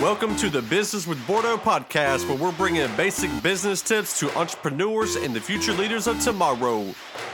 Welcome 0.00 0.34
to 0.36 0.48
the 0.48 0.62
Business 0.62 1.06
with 1.06 1.24
Bordeaux 1.26 1.58
podcast, 1.58 2.26
where 2.26 2.38
we're 2.38 2.56
bringing 2.56 2.88
basic 2.96 3.30
business 3.42 3.82
tips 3.82 4.18
to 4.20 4.34
entrepreneurs 4.34 5.16
and 5.16 5.34
the 5.34 5.40
future 5.42 5.74
leaders 5.74 6.06
of 6.06 6.18
tomorrow. 6.20 6.86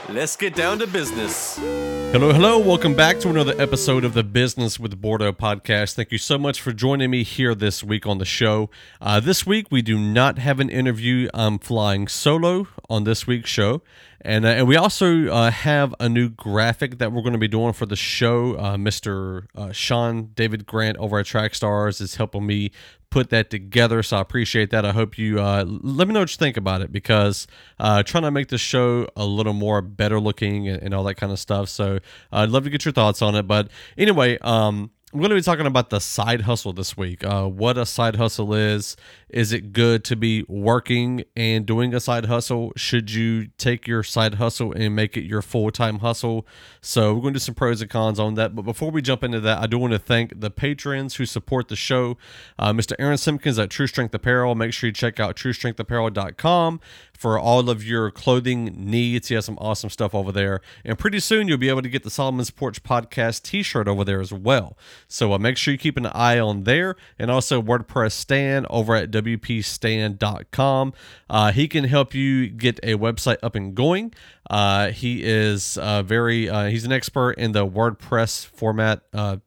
Let's 0.09 0.37
get 0.37 0.55
down 0.55 0.79
to 0.79 0.87
business. 0.87 1.57
Hello, 1.57 2.31
hello. 2.31 2.57
Welcome 2.59 2.95
back 2.95 3.19
to 3.19 3.29
another 3.29 3.53
episode 3.61 4.05
of 4.05 4.13
the 4.13 4.23
Business 4.23 4.79
with 4.79 5.01
Bordeaux 5.01 5.33
podcast. 5.33 5.95
Thank 5.95 6.13
you 6.13 6.17
so 6.17 6.37
much 6.37 6.61
for 6.61 6.71
joining 6.71 7.11
me 7.11 7.23
here 7.23 7.53
this 7.53 7.83
week 7.83 8.07
on 8.07 8.17
the 8.17 8.23
show. 8.23 8.69
Uh, 9.01 9.19
this 9.19 9.45
week, 9.45 9.67
we 9.69 9.81
do 9.81 9.99
not 9.99 10.39
have 10.39 10.61
an 10.61 10.69
interview. 10.69 11.27
I'm 11.33 11.59
flying 11.59 12.07
solo 12.07 12.69
on 12.89 13.03
this 13.03 13.27
week's 13.27 13.49
show. 13.49 13.81
And, 14.21 14.45
uh, 14.45 14.49
and 14.49 14.67
we 14.69 14.77
also 14.77 15.27
uh, 15.27 15.51
have 15.51 15.93
a 15.99 16.07
new 16.07 16.29
graphic 16.29 16.99
that 16.99 17.11
we're 17.11 17.21
going 17.21 17.33
to 17.33 17.39
be 17.39 17.49
doing 17.49 17.73
for 17.73 17.85
the 17.85 17.97
show. 17.97 18.55
Uh, 18.55 18.77
Mr. 18.77 19.47
Uh, 19.55 19.73
Sean 19.73 20.31
David 20.35 20.65
Grant 20.65 20.95
over 20.97 21.19
at 21.19 21.25
Track 21.25 21.53
Stars 21.53 21.99
is 21.99 22.15
helping 22.15 22.45
me 22.45 22.71
put 23.17 23.31
that 23.31 23.49
together. 23.49 24.03
So 24.03 24.17
I 24.17 24.21
appreciate 24.21 24.69
that. 24.69 24.85
I 24.85 24.91
hope 24.91 25.17
you 25.17 25.39
uh, 25.39 25.65
let 25.65 26.07
me 26.07 26.13
know 26.13 26.19
what 26.19 26.31
you 26.31 26.37
think 26.37 26.55
about 26.55 26.83
it 26.83 26.91
because 26.91 27.47
uh, 27.79 28.03
trying 28.03 28.21
to 28.21 28.29
make 28.29 28.49
the 28.49 28.59
show 28.59 29.07
a 29.15 29.25
little 29.25 29.53
more 29.53 29.81
better 29.81 30.19
looking 30.19 30.67
and, 30.67 30.83
and 30.83 30.93
all 30.93 31.03
that 31.05 31.15
kind 31.15 31.31
of 31.31 31.39
stuff. 31.39 31.67
So 31.67 31.95
uh, 31.95 31.99
I'd 32.31 32.49
love 32.49 32.65
to 32.65 32.69
get 32.69 32.85
your 32.85 32.91
thoughts 32.91 33.23
on 33.23 33.33
it. 33.33 33.47
But 33.47 33.71
anyway, 33.97 34.37
um, 34.41 34.91
I'm 35.17 35.21
going 35.21 35.31
to 35.31 35.35
be 35.35 35.41
talking 35.41 35.65
about 35.65 35.89
the 35.89 35.99
side 35.99 36.41
hustle 36.41 36.73
this 36.73 36.95
week. 36.95 37.23
Uh, 37.23 37.47
what 37.47 37.75
a 37.75 37.87
side 37.87 38.17
hustle 38.17 38.53
is. 38.53 38.95
Is 39.29 39.51
it 39.51 39.73
good 39.73 40.03
to 40.03 40.15
be 40.15 40.45
working 40.47 41.23
and 41.35 41.65
doing 41.65 41.95
a 41.95 41.99
side 41.99 42.25
hustle? 42.25 42.71
Should 42.75 43.11
you 43.11 43.47
take 43.57 43.87
your 43.87 44.03
side 44.03 44.35
hustle 44.35 44.71
and 44.73 44.95
make 44.95 45.17
it 45.17 45.23
your 45.23 45.41
full 45.41 45.71
time 45.71 45.99
hustle? 45.99 46.45
So, 46.81 47.15
we're 47.15 47.21
going 47.21 47.33
to 47.33 47.39
do 47.39 47.43
some 47.43 47.55
pros 47.55 47.81
and 47.81 47.89
cons 47.89 48.19
on 48.19 48.35
that. 48.35 48.55
But 48.55 48.61
before 48.61 48.91
we 48.91 49.01
jump 49.01 49.23
into 49.23 49.39
that, 49.39 49.57
I 49.57 49.65
do 49.65 49.79
want 49.79 49.93
to 49.93 49.99
thank 49.99 50.39
the 50.39 50.51
patrons 50.51 51.15
who 51.15 51.25
support 51.25 51.69
the 51.69 51.75
show. 51.75 52.15
Uh, 52.59 52.71
Mr. 52.71 52.93
Aaron 52.99 53.17
Simpkins 53.17 53.57
at 53.57 53.71
True 53.71 53.87
Strength 53.87 54.13
Apparel. 54.13 54.53
Make 54.53 54.71
sure 54.71 54.89
you 54.89 54.93
check 54.93 55.19
out 55.19 55.35
truestrengthapparel.com 55.35 56.79
for 57.17 57.39
all 57.39 57.69
of 57.69 57.83
your 57.83 58.11
clothing 58.11 58.73
needs. 58.77 59.27
He 59.27 59.35
has 59.35 59.45
some 59.45 59.57
awesome 59.59 59.89
stuff 59.89 60.13
over 60.13 60.31
there. 60.31 60.61
And 60.85 60.97
pretty 60.97 61.19
soon, 61.19 61.47
you'll 61.47 61.57
be 61.57 61.67
able 61.67 61.81
to 61.81 61.89
get 61.89 62.03
the 62.03 62.11
Solomon's 62.11 62.51
Porch 62.51 62.83
Podcast 62.83 63.41
t 63.41 63.63
shirt 63.63 63.87
over 63.87 64.05
there 64.05 64.21
as 64.21 64.31
well. 64.31 64.77
So 65.07 65.33
uh, 65.33 65.39
make 65.39 65.57
sure 65.57 65.71
you 65.71 65.77
keep 65.79 65.97
an 65.97 66.05
eye 66.05 66.37
on 66.39 66.63
there 66.63 66.95
and 67.17 67.31
also 67.31 67.61
WordPress 67.61 68.11
Stan 68.11 68.67
over 68.69 68.95
at 68.95 69.09
WPStan.com. 69.09 70.93
Uh, 71.29 71.51
he 71.51 71.67
can 71.67 71.85
help 71.85 72.13
you 72.13 72.47
get 72.47 72.79
a 72.83 72.93
website 72.93 73.37
up 73.41 73.55
and 73.55 73.73
going. 73.73 74.13
Uh, 74.49 74.91
he 74.91 75.23
is 75.23 75.77
uh, 75.79 76.03
very, 76.03 76.47
uh, 76.47 76.67
he's 76.67 76.85
an 76.85 76.91
expert 76.91 77.31
in 77.31 77.51
the 77.51 77.67
WordPress 77.67 78.45
format 78.45 79.01
uh, 79.11 79.37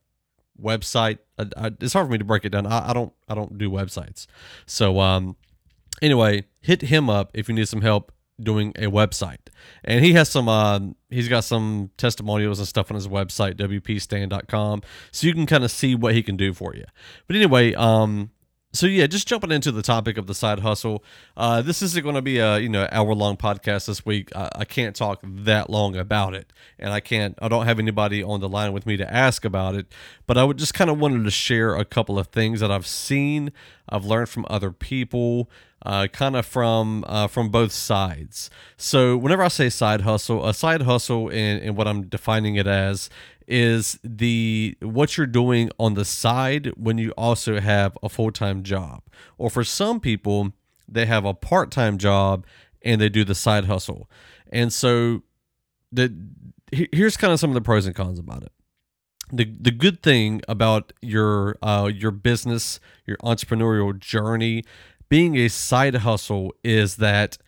website. 0.60 1.18
it's 1.38 1.92
hard 1.92 2.06
for 2.06 2.12
me 2.12 2.18
to 2.18 2.24
break 2.24 2.44
it 2.44 2.50
down. 2.50 2.66
I, 2.66 2.90
I 2.90 2.92
don't, 2.92 3.12
I 3.28 3.34
don't 3.34 3.56
do 3.56 3.70
websites. 3.70 4.26
So, 4.66 4.98
um, 4.98 5.36
anyway, 6.02 6.44
hit 6.60 6.82
him 6.82 7.10
up 7.10 7.30
if 7.34 7.48
you 7.48 7.54
need 7.54 7.68
some 7.68 7.82
help 7.82 8.12
doing 8.42 8.72
a 8.76 8.86
website. 8.86 9.48
And 9.84 10.04
he 10.04 10.14
has 10.14 10.28
some 10.28 10.48
uh, 10.48 10.80
he's 11.10 11.28
got 11.28 11.44
some 11.44 11.90
testimonials 11.96 12.58
and 12.58 12.66
stuff 12.66 12.90
on 12.90 12.94
his 12.94 13.08
website 13.08 13.54
wpstan.com 13.54 14.82
so 15.12 15.26
you 15.26 15.34
can 15.34 15.46
kind 15.46 15.64
of 15.64 15.70
see 15.70 15.94
what 15.94 16.14
he 16.14 16.22
can 16.22 16.36
do 16.36 16.52
for 16.52 16.74
you. 16.74 16.84
But 17.26 17.36
anyway, 17.36 17.74
um 17.74 18.30
so 18.72 18.86
yeah, 18.86 19.06
just 19.06 19.26
jumping 19.26 19.50
into 19.50 19.72
the 19.72 19.82
topic 19.82 20.16
of 20.16 20.28
the 20.28 20.34
side 20.34 20.60
hustle. 20.60 21.02
Uh, 21.36 21.60
this 21.60 21.82
isn't 21.82 22.02
going 22.04 22.14
to 22.14 22.22
be 22.22 22.38
a 22.38 22.58
you 22.58 22.68
know 22.68 22.88
hour 22.92 23.14
long 23.14 23.36
podcast 23.36 23.86
this 23.86 24.06
week. 24.06 24.34
I, 24.36 24.48
I, 24.56 24.64
can't 24.64 24.94
talk 24.94 25.20
that 25.24 25.70
long 25.70 25.96
about 25.96 26.34
it, 26.34 26.52
and 26.78 26.92
I 26.92 27.00
can't. 27.00 27.36
I 27.42 27.48
don't 27.48 27.66
have 27.66 27.80
anybody 27.80 28.22
on 28.22 28.40
the 28.40 28.48
line 28.48 28.72
with 28.72 28.86
me 28.86 28.96
to 28.96 29.12
ask 29.12 29.44
about 29.44 29.74
it. 29.74 29.86
But 30.26 30.38
I 30.38 30.44
would 30.44 30.56
just 30.56 30.72
kind 30.72 30.88
of 30.88 31.00
wanted 31.00 31.24
to 31.24 31.30
share 31.32 31.74
a 31.74 31.84
couple 31.84 32.16
of 32.16 32.28
things 32.28 32.60
that 32.60 32.70
I've 32.70 32.86
seen, 32.86 33.52
I've 33.88 34.04
learned 34.04 34.28
from 34.28 34.46
other 34.48 34.70
people, 34.70 35.50
uh, 35.84 36.06
kind 36.12 36.36
of 36.36 36.46
from 36.46 37.04
uh, 37.08 37.26
from 37.26 37.48
both 37.48 37.72
sides. 37.72 38.50
So 38.76 39.16
whenever 39.16 39.42
I 39.42 39.48
say 39.48 39.68
side 39.68 40.02
hustle, 40.02 40.46
a 40.46 40.54
side 40.54 40.82
hustle, 40.82 41.28
and, 41.30 41.76
what 41.76 41.88
I'm 41.88 42.02
defining 42.06 42.54
it 42.54 42.66
as 42.68 43.10
is 43.50 43.98
the 44.04 44.76
what 44.80 45.16
you're 45.16 45.26
doing 45.26 45.70
on 45.78 45.94
the 45.94 46.04
side 46.04 46.72
when 46.76 46.96
you 46.96 47.10
also 47.18 47.60
have 47.60 47.98
a 48.02 48.08
full-time 48.08 48.62
job. 48.62 49.02
Or 49.36 49.50
for 49.50 49.64
some 49.64 50.00
people, 50.00 50.52
they 50.88 51.06
have 51.06 51.24
a 51.24 51.34
part-time 51.34 51.98
job 51.98 52.46
and 52.82 53.00
they 53.00 53.08
do 53.08 53.24
the 53.24 53.34
side 53.34 53.64
hustle. 53.64 54.08
And 54.52 54.72
so 54.72 55.22
the 55.92 56.14
here's 56.72 57.16
kind 57.16 57.32
of 57.32 57.40
some 57.40 57.50
of 57.50 57.54
the 57.54 57.60
pros 57.60 57.86
and 57.86 57.94
cons 57.94 58.18
about 58.18 58.44
it. 58.44 58.52
The, 59.32 59.44
the 59.44 59.70
good 59.70 60.02
thing 60.02 60.42
about 60.48 60.92
your 61.02 61.56
uh, 61.62 61.90
your 61.92 62.10
business, 62.10 62.80
your 63.06 63.16
entrepreneurial 63.18 63.98
journey, 63.98 64.64
being 65.08 65.36
a 65.36 65.48
side 65.48 65.96
hustle 65.96 66.54
is 66.64 66.96
that 66.96 67.38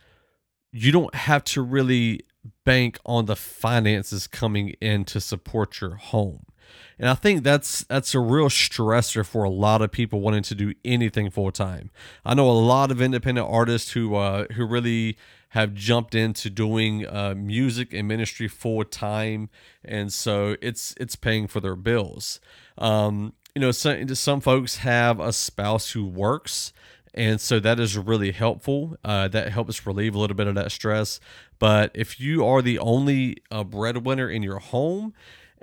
you 0.73 0.91
don't 0.91 1.15
have 1.15 1.45
to 1.45 1.63
really 1.63 2.21
bank 2.65 2.99
on 3.05 3.27
the 3.27 3.37
finances 3.37 4.27
coming 4.27 4.71
in 4.81 5.05
to 5.07 5.21
support 5.21 5.81
your 5.81 5.95
home. 5.97 6.47
And 6.99 7.09
I 7.09 7.15
think 7.15 7.43
that's 7.43 7.85
that's 7.85 8.15
a 8.15 8.21
real 8.21 8.49
stressor 8.49 9.27
for 9.27 9.45
a 9.45 9.51
lot 9.51 9.83
of 9.83 9.91
people 9.91 10.21
wanting 10.21 10.43
to 10.45 10.55
do 10.55 10.75
anything 10.85 11.31
full 11.31 11.51
time. 11.51 11.91
I 12.25 12.35
know 12.35 12.49
a 12.49 12.53
lot 12.53 12.91
of 12.91 13.03
independent 13.03 13.49
artists 13.51 13.93
who 13.93 14.15
uh, 14.15 14.47
who 14.53 14.65
really 14.65 15.17
have 15.51 15.75
jumped 15.75 16.15
into 16.15 16.49
doing 16.49 17.07
uh, 17.07 17.35
music 17.37 17.93
and 17.93 18.09
ministry 18.09 18.49
full 18.49 18.85
time, 18.85 19.51
and 19.85 20.13
so 20.13 20.57
it's 20.63 20.95
it's 20.99 21.17
paying 21.17 21.47
for 21.47 21.61
their 21.61 21.77
bills. 21.77 22.41
Um, 22.79 23.35
you 23.55 23.61
know, 23.61 23.71
some 23.71 24.15
some 24.15 24.41
folks 24.41 24.77
have 24.77 25.21
a 25.21 25.33
spouse 25.33 25.91
who 25.91 26.07
works, 26.07 26.73
and 27.15 27.41
so 27.41 27.61
that 27.61 27.79
is 27.79 27.97
really 27.99 28.33
helpful. 28.33 28.97
Uh, 29.05 29.29
that 29.29 29.53
helps 29.53 29.87
relieve 29.87 30.15
a 30.15 30.19
little 30.19 30.37
bit 30.37 30.47
of 30.47 30.55
that 30.55 30.73
stress. 30.73 31.21
But 31.59 31.91
if 31.95 32.19
you 32.19 32.45
are 32.47 32.63
the 32.63 32.79
only 32.79 33.39
uh, 33.51 33.65
breadwinner 33.65 34.29
in 34.29 34.43
your 34.43 34.59
home 34.59 35.13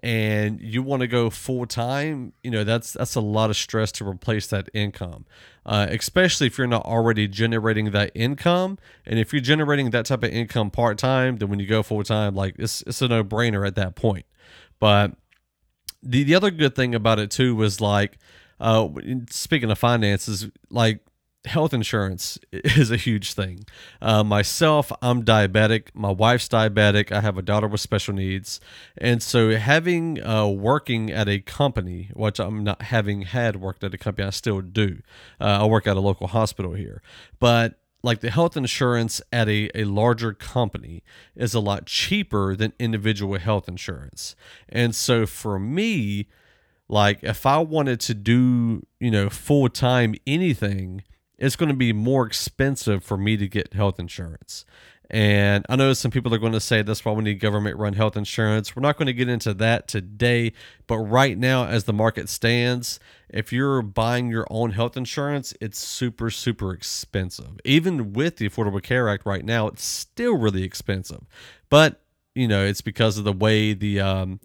and 0.01 0.61
you 0.61 0.81
want 0.83 1.01
to 1.01 1.07
go 1.07 1.29
full 1.29 1.65
time, 1.65 2.33
you 2.43 2.51
know 2.51 2.63
that's 2.63 2.93
that's 2.93 3.15
a 3.15 3.21
lot 3.21 3.49
of 3.49 3.57
stress 3.57 3.91
to 3.93 4.07
replace 4.07 4.47
that 4.47 4.69
income, 4.73 5.25
uh, 5.65 5.87
especially 5.89 6.47
if 6.47 6.57
you're 6.57 6.67
not 6.67 6.85
already 6.85 7.27
generating 7.27 7.91
that 7.91 8.11
income. 8.13 8.77
And 9.05 9.19
if 9.19 9.33
you're 9.33 9.41
generating 9.41 9.89
that 9.89 10.05
type 10.05 10.23
of 10.23 10.29
income 10.29 10.69
part 10.69 10.97
time, 10.97 11.37
then 11.37 11.49
when 11.49 11.59
you 11.59 11.67
go 11.67 11.81
full 11.83 12.03
time, 12.03 12.35
like 12.35 12.55
it's 12.59 12.81
it's 12.83 13.01
a 13.01 13.07
no 13.07 13.23
brainer 13.23 13.67
at 13.67 13.75
that 13.75 13.95
point. 13.95 14.25
But 14.79 15.15
the 16.03 16.23
the 16.23 16.35
other 16.35 16.51
good 16.51 16.75
thing 16.75 16.93
about 16.93 17.19
it 17.19 17.31
too 17.31 17.55
was 17.55 17.81
like, 17.81 18.19
uh, 18.59 18.87
speaking 19.29 19.71
of 19.71 19.79
finances, 19.79 20.47
like 20.69 21.01
health 21.45 21.73
insurance 21.73 22.37
is 22.51 22.91
a 22.91 22.97
huge 22.97 23.33
thing. 23.33 23.65
Uh, 24.01 24.23
myself, 24.23 24.91
I'm 25.01 25.23
diabetic. 25.23 25.87
My 25.93 26.11
wife's 26.11 26.47
diabetic. 26.47 27.11
I 27.11 27.21
have 27.21 27.37
a 27.37 27.41
daughter 27.41 27.67
with 27.67 27.81
special 27.81 28.13
needs, 28.13 28.59
and 28.97 29.23
so 29.23 29.55
having 29.55 30.23
uh, 30.23 30.47
working 30.47 31.11
at 31.11 31.29
a 31.29 31.39
company, 31.39 32.11
which 32.13 32.39
I'm 32.39 32.63
not 32.63 32.83
having 32.83 33.23
had 33.23 33.57
worked 33.57 33.83
at 33.83 33.93
a 33.93 33.97
company, 33.97 34.27
I 34.27 34.31
still 34.31 34.61
do. 34.61 35.01
Uh, 35.39 35.59
I 35.61 35.65
work 35.65 35.87
at 35.87 35.97
a 35.97 36.01
local 36.01 36.27
hospital 36.27 36.73
here, 36.73 37.01
but 37.39 37.79
like 38.01 38.21
the 38.21 38.31
health 38.31 38.55
insurance 38.55 39.21
at 39.31 39.49
a, 39.49 39.69
a 39.75 39.83
larger 39.83 40.33
company 40.33 41.03
is 41.35 41.53
a 41.53 41.59
lot 41.59 41.85
cheaper 41.85 42.55
than 42.55 42.73
individual 42.79 43.37
health 43.37 43.67
insurance. 43.67 44.35
And 44.69 44.95
so 44.95 45.25
for 45.25 45.59
me, 45.59 46.27
like 46.87 47.19
if 47.23 47.45
I 47.45 47.59
wanted 47.59 47.99
to 48.01 48.13
do, 48.13 48.85
you 48.99 49.11
know, 49.11 49.29
full 49.29 49.69
time 49.69 50.15
anything, 50.25 51.03
it's 51.39 51.55
going 51.55 51.69
to 51.69 51.75
be 51.75 51.93
more 51.93 52.27
expensive 52.27 53.03
for 53.03 53.17
me 53.17 53.37
to 53.37 53.47
get 53.47 53.73
health 53.73 53.99
insurance. 53.99 54.65
And 55.11 55.65
I 55.67 55.75
know 55.75 55.93
some 55.93 56.11
people 56.11 56.33
are 56.35 56.39
going 56.39 56.53
to 56.53 56.59
say 56.59 56.83
that's 56.83 57.03
why 57.03 57.13
we 57.13 57.23
need 57.23 57.39
government 57.39 57.77
run 57.77 57.93
health 57.93 58.15
insurance. 58.15 58.75
We're 58.75 58.81
not 58.81 58.97
going 58.97 59.07
to 59.07 59.13
get 59.13 59.27
into 59.27 59.55
that 59.55 59.87
today. 59.87 60.53
But 60.85 60.99
right 60.99 61.35
now, 61.35 61.65
as 61.65 61.85
the 61.85 61.93
market 61.93 62.29
stands, 62.29 62.99
if 63.27 63.51
you're 63.51 63.81
buying 63.81 64.29
your 64.29 64.45
own 64.51 64.71
health 64.71 64.95
insurance, 64.95 65.55
it's 65.59 65.79
super, 65.79 66.29
super 66.29 66.73
expensive. 66.73 67.59
Even 67.65 68.13
with 68.13 68.37
the 68.37 68.47
Affordable 68.47 68.83
Care 68.83 69.09
Act 69.09 69.25
right 69.25 69.43
now, 69.43 69.67
it's 69.67 69.83
still 69.83 70.37
really 70.37 70.63
expensive. 70.63 71.21
But, 71.69 72.01
you 72.35 72.47
know, 72.47 72.63
it's 72.63 72.81
because 72.81 73.17
of 73.17 73.23
the 73.23 73.33
way 73.33 73.73
the, 73.73 73.99
um, 73.99 74.39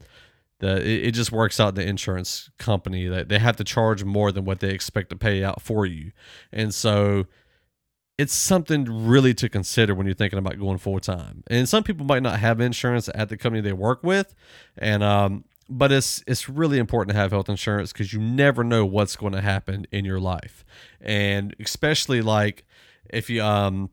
the 0.64 0.80
it, 0.80 1.08
it 1.08 1.10
just 1.12 1.30
works 1.30 1.60
out 1.60 1.74
the 1.74 1.86
insurance 1.86 2.50
company 2.58 3.06
that 3.06 3.28
they 3.28 3.38
have 3.38 3.56
to 3.56 3.64
charge 3.64 4.02
more 4.04 4.32
than 4.32 4.44
what 4.44 4.60
they 4.60 4.70
expect 4.70 5.10
to 5.10 5.16
pay 5.16 5.44
out 5.44 5.60
for 5.60 5.84
you. 5.84 6.12
And 6.52 6.74
so 6.74 7.26
it's 8.16 8.32
something 8.32 9.06
really 9.06 9.34
to 9.34 9.48
consider 9.48 9.94
when 9.94 10.06
you're 10.06 10.14
thinking 10.14 10.38
about 10.38 10.58
going 10.58 10.78
full 10.78 11.00
time. 11.00 11.42
And 11.48 11.68
some 11.68 11.82
people 11.82 12.06
might 12.06 12.22
not 12.22 12.38
have 12.38 12.60
insurance 12.60 13.10
at 13.14 13.28
the 13.28 13.36
company 13.36 13.60
they 13.60 13.72
work 13.72 14.02
with. 14.02 14.34
And 14.78 15.02
um 15.02 15.44
but 15.68 15.90
it's 15.92 16.22
it's 16.26 16.48
really 16.48 16.78
important 16.78 17.14
to 17.14 17.20
have 17.20 17.30
health 17.30 17.48
insurance 17.48 17.92
because 17.92 18.12
you 18.12 18.20
never 18.20 18.62
know 18.62 18.84
what's 18.84 19.16
going 19.16 19.32
to 19.32 19.40
happen 19.40 19.86
in 19.90 20.04
your 20.04 20.20
life. 20.20 20.64
And 21.00 21.54
especially 21.60 22.22
like 22.22 22.64
if 23.10 23.28
you 23.28 23.42
um 23.42 23.90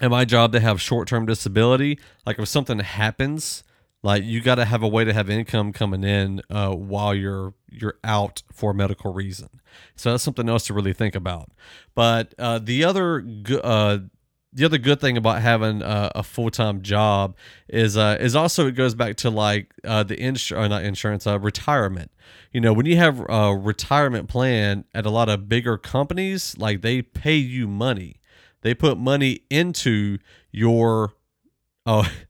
at 0.00 0.10
my 0.10 0.24
job 0.24 0.52
they 0.52 0.60
have 0.60 0.80
short-term 0.80 1.26
disability. 1.26 1.98
Like 2.26 2.38
if 2.38 2.48
something 2.48 2.78
happens 2.80 3.62
Like 4.02 4.24
you 4.24 4.40
got 4.40 4.54
to 4.54 4.64
have 4.64 4.82
a 4.82 4.88
way 4.88 5.04
to 5.04 5.12
have 5.12 5.28
income 5.28 5.72
coming 5.72 6.04
in 6.04 6.40
uh, 6.48 6.74
while 6.74 7.14
you're 7.14 7.54
you're 7.70 7.98
out 8.02 8.42
for 8.52 8.70
a 8.70 8.74
medical 8.74 9.12
reason. 9.12 9.60
So 9.94 10.10
that's 10.10 10.22
something 10.22 10.48
else 10.48 10.66
to 10.66 10.74
really 10.74 10.92
think 10.92 11.14
about. 11.14 11.50
But 11.94 12.34
uh, 12.38 12.60
the 12.60 12.84
other 12.84 13.24
uh, 13.62 13.98
the 14.52 14.64
other 14.64 14.78
good 14.78 15.00
thing 15.00 15.16
about 15.16 15.42
having 15.42 15.82
a, 15.82 16.10
a 16.16 16.22
full 16.22 16.50
time 16.50 16.82
job 16.82 17.36
is 17.68 17.96
uh, 17.96 18.16
is 18.20 18.34
also 18.34 18.66
it 18.66 18.72
goes 18.72 18.94
back 18.94 19.16
to 19.16 19.30
like 19.30 19.72
uh, 19.84 20.02
the 20.02 20.20
insurance, 20.20 20.70
not 20.70 20.82
insurance, 20.82 21.26
uh, 21.26 21.38
retirement. 21.38 22.10
You 22.52 22.60
know, 22.60 22.72
when 22.72 22.86
you 22.86 22.96
have 22.96 23.24
a 23.28 23.54
retirement 23.54 24.28
plan 24.28 24.84
at 24.94 25.06
a 25.06 25.10
lot 25.10 25.28
of 25.28 25.48
bigger 25.48 25.78
companies, 25.78 26.56
like 26.58 26.82
they 26.82 27.02
pay 27.02 27.36
you 27.36 27.68
money, 27.68 28.20
they 28.62 28.74
put 28.74 28.98
money 28.98 29.40
into 29.50 30.18
your. 30.50 31.14
Oh, 31.86 32.10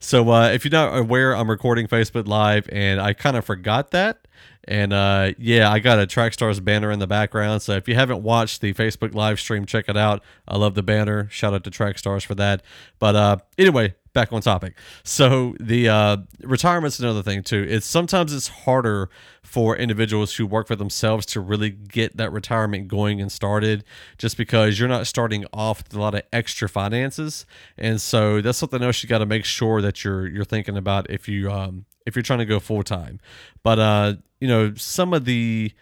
so 0.00 0.30
uh, 0.30 0.48
if 0.48 0.64
you're 0.64 0.72
not 0.72 0.96
aware, 0.98 1.34
I'm 1.34 1.50
recording 1.50 1.86
Facebook 1.86 2.26
Live, 2.26 2.68
and 2.72 3.00
I 3.00 3.12
kind 3.12 3.36
of 3.36 3.44
forgot 3.44 3.90
that. 3.92 4.26
And 4.64 4.92
uh, 4.92 5.32
yeah, 5.38 5.70
I 5.70 5.78
got 5.78 5.98
a 5.98 6.06
Trackstars 6.06 6.62
banner 6.62 6.90
in 6.90 6.98
the 6.98 7.06
background. 7.06 7.62
So 7.62 7.72
if 7.72 7.88
you 7.88 7.94
haven't 7.94 8.22
watched 8.22 8.60
the 8.60 8.74
Facebook 8.74 9.14
live 9.14 9.40
stream, 9.40 9.64
check 9.64 9.86
it 9.88 9.96
out. 9.96 10.22
I 10.46 10.58
love 10.58 10.74
the 10.74 10.82
banner. 10.82 11.26
Shout 11.30 11.54
out 11.54 11.64
to 11.64 11.70
Trackstars 11.70 12.24
for 12.26 12.34
that. 12.34 12.62
But 12.98 13.16
uh, 13.16 13.36
anyway, 13.56 13.94
back 14.18 14.32
on 14.32 14.40
topic. 14.40 14.74
So 15.04 15.54
the 15.60 15.88
uh, 15.88 16.16
retirement's 16.42 16.98
another 16.98 17.22
thing 17.22 17.44
too. 17.44 17.64
It's 17.68 17.86
sometimes 17.86 18.34
it's 18.34 18.48
harder 18.48 19.10
for 19.42 19.76
individuals 19.76 20.34
who 20.34 20.44
work 20.44 20.66
for 20.66 20.74
themselves 20.74 21.24
to 21.26 21.40
really 21.40 21.70
get 21.70 22.16
that 22.16 22.32
retirement 22.32 22.88
going 22.88 23.20
and 23.20 23.30
started, 23.30 23.84
just 24.18 24.36
because 24.36 24.78
you're 24.78 24.88
not 24.88 25.06
starting 25.06 25.46
off 25.52 25.84
with 25.84 25.94
a 25.94 26.00
lot 26.00 26.16
of 26.16 26.22
extra 26.32 26.68
finances, 26.68 27.46
and 27.76 28.00
so 28.00 28.40
that's 28.40 28.58
something 28.58 28.82
else 28.82 29.02
you 29.02 29.08
got 29.08 29.18
to 29.18 29.26
make 29.26 29.44
sure 29.44 29.80
that 29.80 30.02
you're 30.02 30.26
you're 30.26 30.44
thinking 30.44 30.76
about 30.76 31.08
if 31.08 31.28
you 31.28 31.50
um, 31.50 31.84
if 32.04 32.16
you're 32.16 32.24
trying 32.24 32.40
to 32.40 32.44
go 32.44 32.58
full 32.58 32.82
time. 32.82 33.20
But 33.62 33.78
uh, 33.78 34.14
you 34.40 34.48
know, 34.48 34.74
some 34.74 35.14
of 35.14 35.26
the 35.26 35.72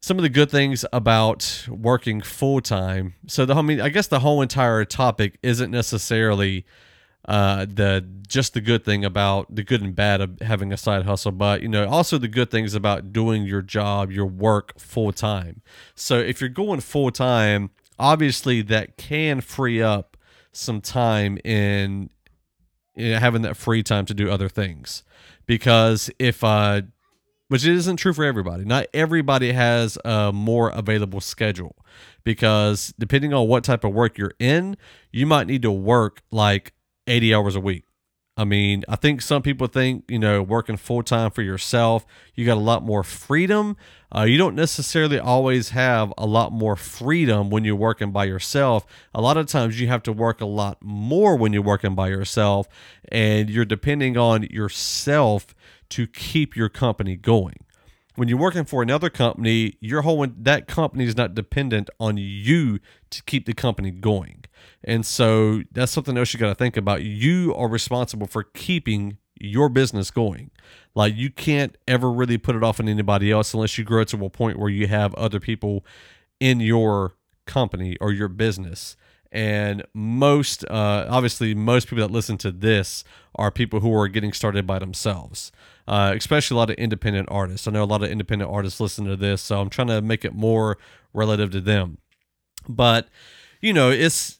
some 0.00 0.16
of 0.16 0.22
the 0.22 0.30
good 0.30 0.50
things 0.50 0.86
about 0.94 1.66
working 1.68 2.22
full 2.22 2.62
time. 2.62 3.14
So 3.26 3.44
the 3.44 3.54
I 3.54 3.60
mean, 3.60 3.82
I 3.82 3.90
guess 3.90 4.06
the 4.06 4.20
whole 4.20 4.40
entire 4.40 4.86
topic 4.86 5.38
isn't 5.42 5.70
necessarily 5.70 6.64
uh, 7.30 7.64
the 7.64 8.04
just 8.26 8.54
the 8.54 8.60
good 8.60 8.84
thing 8.84 9.04
about 9.04 9.54
the 9.54 9.62
good 9.62 9.80
and 9.80 9.94
bad 9.94 10.20
of 10.20 10.40
having 10.40 10.72
a 10.72 10.76
side 10.76 11.04
hustle, 11.04 11.30
but 11.30 11.62
you 11.62 11.68
know 11.68 11.86
also 11.86 12.18
the 12.18 12.26
good 12.26 12.50
things 12.50 12.74
about 12.74 13.12
doing 13.12 13.44
your 13.44 13.62
job, 13.62 14.10
your 14.10 14.26
work 14.26 14.76
full 14.80 15.12
time. 15.12 15.62
So 15.94 16.18
if 16.18 16.40
you're 16.40 16.50
going 16.50 16.80
full 16.80 17.12
time, 17.12 17.70
obviously 18.00 18.62
that 18.62 18.96
can 18.96 19.40
free 19.40 19.80
up 19.80 20.16
some 20.50 20.80
time 20.80 21.38
in, 21.44 22.10
in 22.96 23.20
having 23.20 23.42
that 23.42 23.56
free 23.56 23.84
time 23.84 24.06
to 24.06 24.14
do 24.14 24.28
other 24.28 24.48
things 24.48 25.04
because 25.46 26.10
if 26.18 26.42
uh 26.42 26.82
which 27.46 27.64
isn't 27.66 27.96
true 27.96 28.12
for 28.12 28.24
everybody. 28.24 28.64
Not 28.64 28.86
everybody 28.94 29.50
has 29.50 29.98
a 30.04 30.32
more 30.32 30.70
available 30.70 31.20
schedule 31.20 31.74
because 32.22 32.94
depending 32.96 33.34
on 33.34 33.48
what 33.48 33.64
type 33.64 33.82
of 33.82 33.92
work 33.92 34.18
you're 34.18 34.34
in, 34.38 34.76
you 35.10 35.26
might 35.26 35.48
need 35.48 35.62
to 35.62 35.72
work 35.72 36.22
like 36.30 36.74
80 37.06 37.34
hours 37.34 37.56
a 37.56 37.60
week. 37.60 37.84
I 38.36 38.44
mean, 38.44 38.84
I 38.88 38.96
think 38.96 39.20
some 39.20 39.42
people 39.42 39.66
think, 39.66 40.04
you 40.08 40.18
know, 40.18 40.42
working 40.42 40.78
full 40.78 41.02
time 41.02 41.30
for 41.30 41.42
yourself, 41.42 42.06
you 42.34 42.46
got 42.46 42.56
a 42.56 42.60
lot 42.60 42.82
more 42.82 43.02
freedom. 43.02 43.76
Uh, 44.16 44.22
you 44.22 44.38
don't 44.38 44.54
necessarily 44.54 45.18
always 45.18 45.70
have 45.70 46.12
a 46.16 46.26
lot 46.26 46.50
more 46.50 46.74
freedom 46.74 47.50
when 47.50 47.64
you're 47.64 47.76
working 47.76 48.12
by 48.12 48.24
yourself. 48.24 48.86
A 49.12 49.20
lot 49.20 49.36
of 49.36 49.46
times 49.46 49.78
you 49.78 49.88
have 49.88 50.02
to 50.04 50.12
work 50.12 50.40
a 50.40 50.46
lot 50.46 50.78
more 50.80 51.36
when 51.36 51.52
you're 51.52 51.60
working 51.60 51.94
by 51.94 52.08
yourself, 52.08 52.66
and 53.10 53.50
you're 53.50 53.66
depending 53.66 54.16
on 54.16 54.44
yourself 54.44 55.54
to 55.90 56.06
keep 56.06 56.56
your 56.56 56.70
company 56.70 57.16
going. 57.16 57.56
When 58.16 58.28
you're 58.28 58.38
working 58.38 58.64
for 58.64 58.82
another 58.82 59.08
company, 59.08 59.74
your 59.80 60.02
whole 60.02 60.26
that 60.26 60.66
company 60.66 61.04
is 61.04 61.16
not 61.16 61.34
dependent 61.34 61.90
on 61.98 62.16
you 62.16 62.80
to 63.10 63.22
keep 63.24 63.46
the 63.46 63.54
company 63.54 63.90
going. 63.90 64.44
And 64.82 65.06
so 65.06 65.62
that's 65.72 65.92
something 65.92 66.18
else 66.18 66.32
you 66.32 66.40
got 66.40 66.48
to 66.48 66.54
think 66.54 66.76
about. 66.76 67.02
You 67.02 67.54
are 67.54 67.68
responsible 67.68 68.26
for 68.26 68.42
keeping 68.42 69.18
your 69.40 69.68
business 69.68 70.10
going. 70.10 70.50
Like 70.94 71.16
you 71.16 71.30
can't 71.30 71.76
ever 71.88 72.10
really 72.10 72.38
put 72.38 72.56
it 72.56 72.62
off 72.62 72.80
on 72.80 72.88
anybody 72.88 73.30
else 73.30 73.54
unless 73.54 73.78
you 73.78 73.84
grow 73.84 74.04
to 74.04 74.24
a 74.24 74.30
point 74.30 74.58
where 74.58 74.68
you 74.68 74.86
have 74.86 75.14
other 75.14 75.40
people 75.40 75.84
in 76.38 76.60
your 76.60 77.14
company 77.46 77.96
or 78.00 78.12
your 78.12 78.28
business. 78.28 78.96
And 79.32 79.84
most, 79.94 80.64
uh, 80.64 81.06
obviously, 81.08 81.54
most 81.54 81.86
people 81.86 82.06
that 82.06 82.12
listen 82.12 82.36
to 82.38 82.50
this 82.50 83.04
are 83.36 83.50
people 83.52 83.80
who 83.80 83.94
are 83.94 84.08
getting 84.08 84.32
started 84.32 84.66
by 84.66 84.80
themselves, 84.80 85.52
uh, 85.86 86.12
especially 86.16 86.56
a 86.56 86.58
lot 86.58 86.70
of 86.70 86.76
independent 86.76 87.28
artists. 87.30 87.68
I 87.68 87.70
know 87.70 87.84
a 87.84 87.84
lot 87.84 88.02
of 88.02 88.10
independent 88.10 88.50
artists 88.50 88.80
listen 88.80 89.04
to 89.04 89.16
this, 89.16 89.40
so 89.40 89.60
I'm 89.60 89.70
trying 89.70 89.86
to 89.86 90.02
make 90.02 90.24
it 90.24 90.34
more 90.34 90.78
relative 91.14 91.52
to 91.52 91.60
them. 91.60 91.98
But, 92.68 93.08
you 93.60 93.72
know, 93.72 93.90
it's 93.90 94.39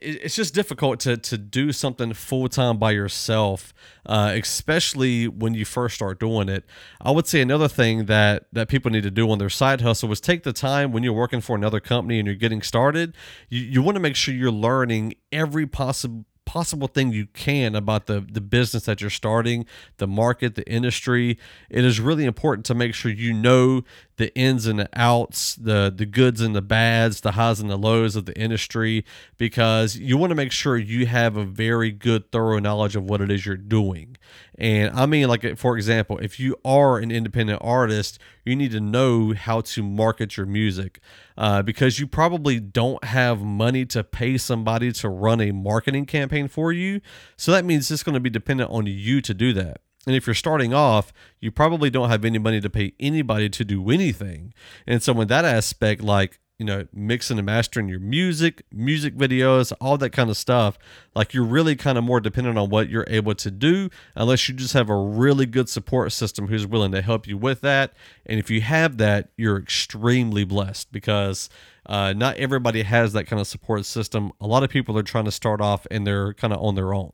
it's 0.00 0.34
just 0.34 0.54
difficult 0.54 0.98
to 1.00 1.16
to 1.16 1.38
do 1.38 1.72
something 1.72 2.12
full 2.14 2.48
time 2.48 2.78
by 2.78 2.90
yourself, 2.90 3.72
uh, 4.06 4.32
especially 4.34 5.28
when 5.28 5.54
you 5.54 5.64
first 5.64 5.94
start 5.94 6.18
doing 6.18 6.48
it. 6.48 6.64
I 7.00 7.12
would 7.12 7.26
say 7.26 7.40
another 7.40 7.68
thing 7.68 8.06
that 8.06 8.46
that 8.52 8.68
people 8.68 8.90
need 8.90 9.04
to 9.04 9.10
do 9.10 9.30
on 9.30 9.38
their 9.38 9.50
side 9.50 9.80
hustle 9.80 10.10
is 10.10 10.20
take 10.20 10.42
the 10.42 10.52
time 10.52 10.92
when 10.92 11.02
you're 11.02 11.12
working 11.12 11.40
for 11.40 11.54
another 11.54 11.80
company 11.80 12.18
and 12.18 12.26
you're 12.26 12.34
getting 12.34 12.62
started. 12.62 13.14
You 13.48 13.60
you 13.60 13.82
want 13.82 13.96
to 13.96 14.00
make 14.00 14.16
sure 14.16 14.34
you're 14.34 14.50
learning 14.50 15.14
every 15.30 15.66
possible 15.66 16.24
possible 16.44 16.88
thing 16.88 17.12
you 17.12 17.26
can 17.26 17.74
about 17.74 18.06
the 18.06 18.20
the 18.20 18.40
business 18.40 18.84
that 18.84 19.00
you're 19.00 19.10
starting, 19.10 19.64
the 19.98 20.06
market, 20.06 20.54
the 20.54 20.68
industry. 20.68 21.38
It 21.70 21.84
is 21.84 22.00
really 22.00 22.24
important 22.24 22.66
to 22.66 22.74
make 22.74 22.94
sure 22.94 23.10
you 23.10 23.32
know 23.32 23.84
the 24.22 24.32
ins 24.36 24.66
and 24.66 24.78
the 24.78 24.88
outs, 24.94 25.56
the 25.56 25.92
the 25.94 26.06
goods 26.06 26.40
and 26.40 26.54
the 26.54 26.62
bads, 26.62 27.22
the 27.22 27.32
highs 27.32 27.58
and 27.58 27.68
the 27.68 27.76
lows 27.76 28.14
of 28.14 28.24
the 28.24 28.38
industry 28.38 29.04
because 29.36 29.96
you 29.96 30.16
want 30.16 30.30
to 30.30 30.36
make 30.36 30.52
sure 30.52 30.76
you 30.76 31.06
have 31.06 31.36
a 31.36 31.44
very 31.44 31.90
good 31.90 32.30
thorough 32.30 32.60
knowledge 32.60 32.94
of 32.94 33.02
what 33.02 33.20
it 33.20 33.32
is 33.32 33.44
you're 33.44 33.56
doing. 33.56 34.16
And 34.56 34.94
I 34.94 35.06
mean 35.06 35.26
like 35.26 35.58
for 35.58 35.76
example, 35.76 36.18
if 36.18 36.38
you 36.38 36.54
are 36.64 36.98
an 36.98 37.10
independent 37.10 37.60
artist, 37.64 38.20
you 38.44 38.54
need 38.54 38.70
to 38.70 38.80
know 38.80 39.34
how 39.34 39.60
to 39.62 39.82
market 39.82 40.36
your 40.36 40.46
music 40.46 41.00
uh, 41.36 41.62
because 41.62 41.98
you 41.98 42.06
probably 42.06 42.60
don't 42.60 43.02
have 43.02 43.42
money 43.42 43.84
to 43.86 44.04
pay 44.04 44.38
somebody 44.38 44.92
to 44.92 45.08
run 45.08 45.40
a 45.40 45.50
marketing 45.50 46.06
campaign 46.06 46.46
for 46.46 46.70
you. 46.70 47.00
So 47.36 47.50
that 47.50 47.64
means 47.64 47.90
it's 47.90 48.04
going 48.04 48.14
to 48.14 48.20
be 48.20 48.30
dependent 48.30 48.70
on 48.70 48.86
you 48.86 49.20
to 49.20 49.34
do 49.34 49.52
that. 49.54 49.80
And 50.06 50.16
if 50.16 50.26
you're 50.26 50.34
starting 50.34 50.74
off, 50.74 51.12
you 51.40 51.50
probably 51.50 51.90
don't 51.90 52.10
have 52.10 52.24
any 52.24 52.38
money 52.38 52.60
to 52.60 52.70
pay 52.70 52.92
anybody 52.98 53.48
to 53.50 53.64
do 53.64 53.90
anything. 53.90 54.52
And 54.86 55.02
so, 55.02 55.20
in 55.20 55.28
that 55.28 55.44
aspect, 55.44 56.02
like 56.02 56.40
you 56.62 56.66
know, 56.66 56.86
mixing 56.92 57.38
and 57.38 57.46
mastering 57.46 57.88
your 57.88 57.98
music, 57.98 58.62
music 58.70 59.16
videos, 59.16 59.72
all 59.80 59.98
that 59.98 60.10
kind 60.10 60.30
of 60.30 60.36
stuff. 60.36 60.78
Like 61.12 61.34
you're 61.34 61.42
really 61.42 61.74
kind 61.74 61.98
of 61.98 62.04
more 62.04 62.20
dependent 62.20 62.56
on 62.56 62.70
what 62.70 62.88
you're 62.88 63.06
able 63.08 63.34
to 63.34 63.50
do, 63.50 63.90
unless 64.14 64.48
you 64.48 64.54
just 64.54 64.74
have 64.74 64.88
a 64.88 64.96
really 64.96 65.44
good 65.44 65.68
support 65.68 66.12
system 66.12 66.46
who's 66.46 66.64
willing 66.64 66.92
to 66.92 67.02
help 67.02 67.26
you 67.26 67.36
with 67.36 67.62
that. 67.62 67.94
And 68.26 68.38
if 68.38 68.48
you 68.48 68.60
have 68.60 68.98
that, 68.98 69.30
you're 69.36 69.58
extremely 69.58 70.44
blessed 70.44 70.92
because 70.92 71.50
uh, 71.86 72.12
not 72.12 72.36
everybody 72.36 72.82
has 72.82 73.12
that 73.14 73.24
kind 73.24 73.40
of 73.40 73.48
support 73.48 73.84
system. 73.84 74.30
A 74.40 74.46
lot 74.46 74.62
of 74.62 74.70
people 74.70 74.96
are 74.96 75.02
trying 75.02 75.24
to 75.24 75.32
start 75.32 75.60
off 75.60 75.84
and 75.90 76.06
they're 76.06 76.32
kind 76.32 76.52
of 76.52 76.60
on 76.60 76.76
their 76.76 76.94
own. 76.94 77.12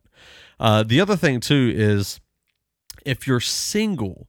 Uh, 0.61 0.83
the 0.83 1.01
other 1.01 1.17
thing, 1.17 1.41
too, 1.41 1.73
is 1.75 2.21
if 3.09 3.27
you're 3.27 3.41
single 3.41 4.29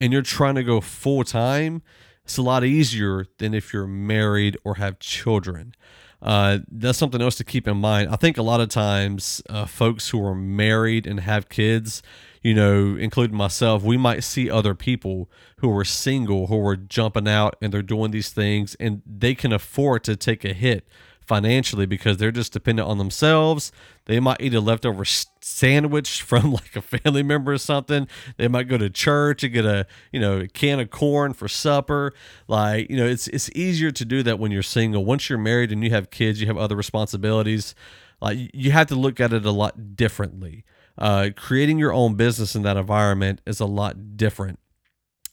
and 0.00 0.12
you're 0.12 0.22
trying 0.22 0.54
to 0.54 0.62
go 0.62 0.80
full 0.80 1.24
time, 1.24 1.82
it's 2.24 2.38
a 2.38 2.42
lot 2.42 2.62
easier 2.62 3.26
than 3.38 3.52
if 3.52 3.72
you're 3.72 3.86
married 3.86 4.56
or 4.64 4.76
have 4.76 5.00
children. 5.00 5.74
Uh, 6.22 6.60
that's 6.70 6.98
something 6.98 7.20
else 7.20 7.34
to 7.34 7.42
keep 7.44 7.66
in 7.66 7.78
mind. 7.78 8.08
I 8.08 8.14
think 8.14 8.38
a 8.38 8.42
lot 8.42 8.60
of 8.60 8.68
times, 8.68 9.42
uh, 9.50 9.66
folks 9.66 10.10
who 10.10 10.24
are 10.24 10.36
married 10.36 11.04
and 11.04 11.18
have 11.18 11.48
kids, 11.48 12.00
you 12.42 12.54
know, 12.54 12.96
including 12.96 13.36
myself, 13.36 13.82
we 13.82 13.96
might 13.96 14.22
see 14.22 14.48
other 14.48 14.76
people 14.76 15.28
who 15.56 15.76
are 15.76 15.84
single, 15.84 16.46
who 16.46 16.64
are 16.64 16.76
jumping 16.76 17.26
out 17.26 17.56
and 17.60 17.72
they're 17.72 17.82
doing 17.82 18.12
these 18.12 18.30
things 18.30 18.76
and 18.78 19.02
they 19.04 19.34
can 19.34 19.52
afford 19.52 20.04
to 20.04 20.14
take 20.14 20.44
a 20.44 20.52
hit 20.52 20.86
financially 21.26 21.86
because 21.86 22.16
they're 22.16 22.32
just 22.32 22.52
dependent 22.52 22.88
on 22.88 22.98
themselves. 22.98 23.72
They 24.06 24.20
might 24.20 24.40
eat 24.40 24.54
a 24.54 24.60
leftover 24.60 25.04
sandwich 25.04 26.22
from 26.22 26.52
like 26.52 26.76
a 26.76 26.82
family 26.82 27.22
member 27.22 27.52
or 27.52 27.58
something. 27.58 28.08
They 28.36 28.48
might 28.48 28.68
go 28.68 28.78
to 28.78 28.90
church 28.90 29.42
and 29.42 29.52
get 29.52 29.64
a, 29.64 29.86
you 30.12 30.20
know, 30.20 30.40
a 30.40 30.48
can 30.48 30.80
of 30.80 30.90
corn 30.90 31.32
for 31.32 31.48
supper. 31.48 32.12
Like, 32.48 32.90
you 32.90 32.96
know, 32.96 33.06
it's 33.06 33.28
it's 33.28 33.50
easier 33.54 33.90
to 33.90 34.04
do 34.04 34.22
that 34.22 34.38
when 34.38 34.52
you're 34.52 34.62
single. 34.62 35.04
Once 35.04 35.28
you're 35.28 35.38
married 35.38 35.72
and 35.72 35.82
you 35.82 35.90
have 35.90 36.10
kids, 36.10 36.40
you 36.40 36.46
have 36.46 36.58
other 36.58 36.76
responsibilities. 36.76 37.74
Like 38.20 38.38
you 38.54 38.70
have 38.70 38.86
to 38.88 38.94
look 38.94 39.20
at 39.20 39.32
it 39.32 39.44
a 39.44 39.50
lot 39.50 39.96
differently. 39.96 40.64
Uh, 40.98 41.30
creating 41.34 41.78
your 41.78 41.92
own 41.92 42.14
business 42.14 42.54
in 42.54 42.62
that 42.62 42.76
environment 42.76 43.40
is 43.46 43.60
a 43.60 43.66
lot 43.66 44.16
different. 44.16 44.58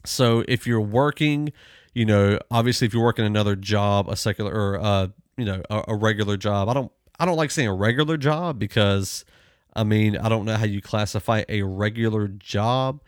So 0.06 0.44
if 0.48 0.66
you're 0.66 0.82
working, 0.82 1.52
you 1.94 2.06
know, 2.06 2.40
obviously 2.50 2.88
if 2.88 2.94
you're 2.94 3.04
working 3.04 3.26
another 3.26 3.56
job, 3.56 4.08
a 4.10 4.16
secular 4.16 4.54
or 4.54 4.80
uh, 4.80 5.08
you 5.40 5.46
know 5.46 5.62
a, 5.70 5.84
a 5.90 5.96
regular 5.96 6.38
job. 6.38 6.70
I 6.70 6.74
don't 6.74 6.92
I 7.20 7.26
don't 7.26 7.38
like 7.38 7.52
saying 7.52 7.68
a 7.68 7.74
regular 7.74 8.18
job 8.18 8.60
because 8.60 9.26
I 9.74 9.84
mean, 9.84 10.18
I 10.18 10.30
don't 10.30 10.46
know 10.46 10.56
how 10.56 10.66
you 10.66 10.82
classify 10.82 11.44
a 11.48 11.62
regular 11.64 12.28
job, 12.28 13.02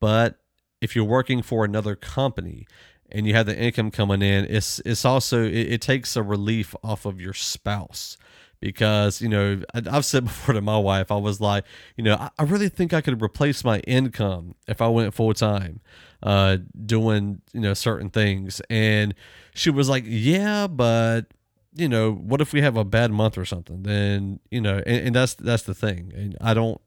but 0.00 0.36
if 0.80 0.94
you're 0.94 1.04
working 1.04 1.42
for 1.42 1.64
another 1.64 1.96
company 1.96 2.66
and 3.10 3.26
you 3.26 3.34
have 3.34 3.46
the 3.46 3.58
income 3.58 3.90
coming 3.90 4.22
in, 4.22 4.44
it's 4.44 4.80
it's 4.84 5.04
also 5.04 5.44
it, 5.44 5.72
it 5.72 5.80
takes 5.80 6.16
a 6.16 6.22
relief 6.22 6.74
off 6.82 7.04
of 7.04 7.20
your 7.20 7.32
spouse 7.32 8.16
because 8.60 9.20
you 9.20 9.28
know 9.28 9.60
I, 9.74 9.82
have 9.90 10.04
said 10.04 10.24
before 10.30 10.54
to 10.54 10.60
my 10.60 10.78
wife 10.78 11.10
I 11.10 11.16
was 11.16 11.40
like 11.40 11.64
you 11.96 12.04
know 12.04 12.30
I 12.38 12.42
really 12.44 12.70
think 12.70 12.94
I 12.94 13.02
could 13.02 13.22
replace 13.22 13.62
my 13.62 13.80
income 13.80 14.54
if 14.66 14.80
I 14.80 14.88
went 14.88 15.12
full 15.12 15.34
time 15.34 15.80
uh, 16.22 16.58
doing 16.86 17.42
you 17.52 17.60
know 17.60 17.74
certain 17.74 18.08
things 18.08 18.62
and 18.70 19.14
she 19.54 19.68
was 19.68 19.90
like 19.90 20.04
yeah 20.06 20.66
but 20.66 21.26
you 21.74 21.88
know 21.88 22.12
what 22.12 22.40
if 22.40 22.52
we 22.52 22.62
have 22.62 22.76
a 22.76 22.84
bad 22.84 23.10
month 23.10 23.36
or 23.36 23.44
something? 23.44 23.82
Then 23.82 24.40
you 24.50 24.60
know 24.60 24.82
and, 24.86 25.06
and 25.08 25.14
that's 25.14 25.34
that's 25.34 25.64
the 25.64 25.74
thing. 25.74 26.12
And 26.14 26.36
I 26.40 26.54
don't 26.54 26.80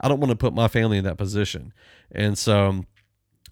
I 0.00 0.08
don't 0.08 0.20
want 0.20 0.30
to 0.30 0.36
put 0.36 0.54
my 0.54 0.68
family 0.68 0.98
in 0.98 1.04
that 1.04 1.18
position. 1.18 1.72
And 2.12 2.38
so 2.38 2.84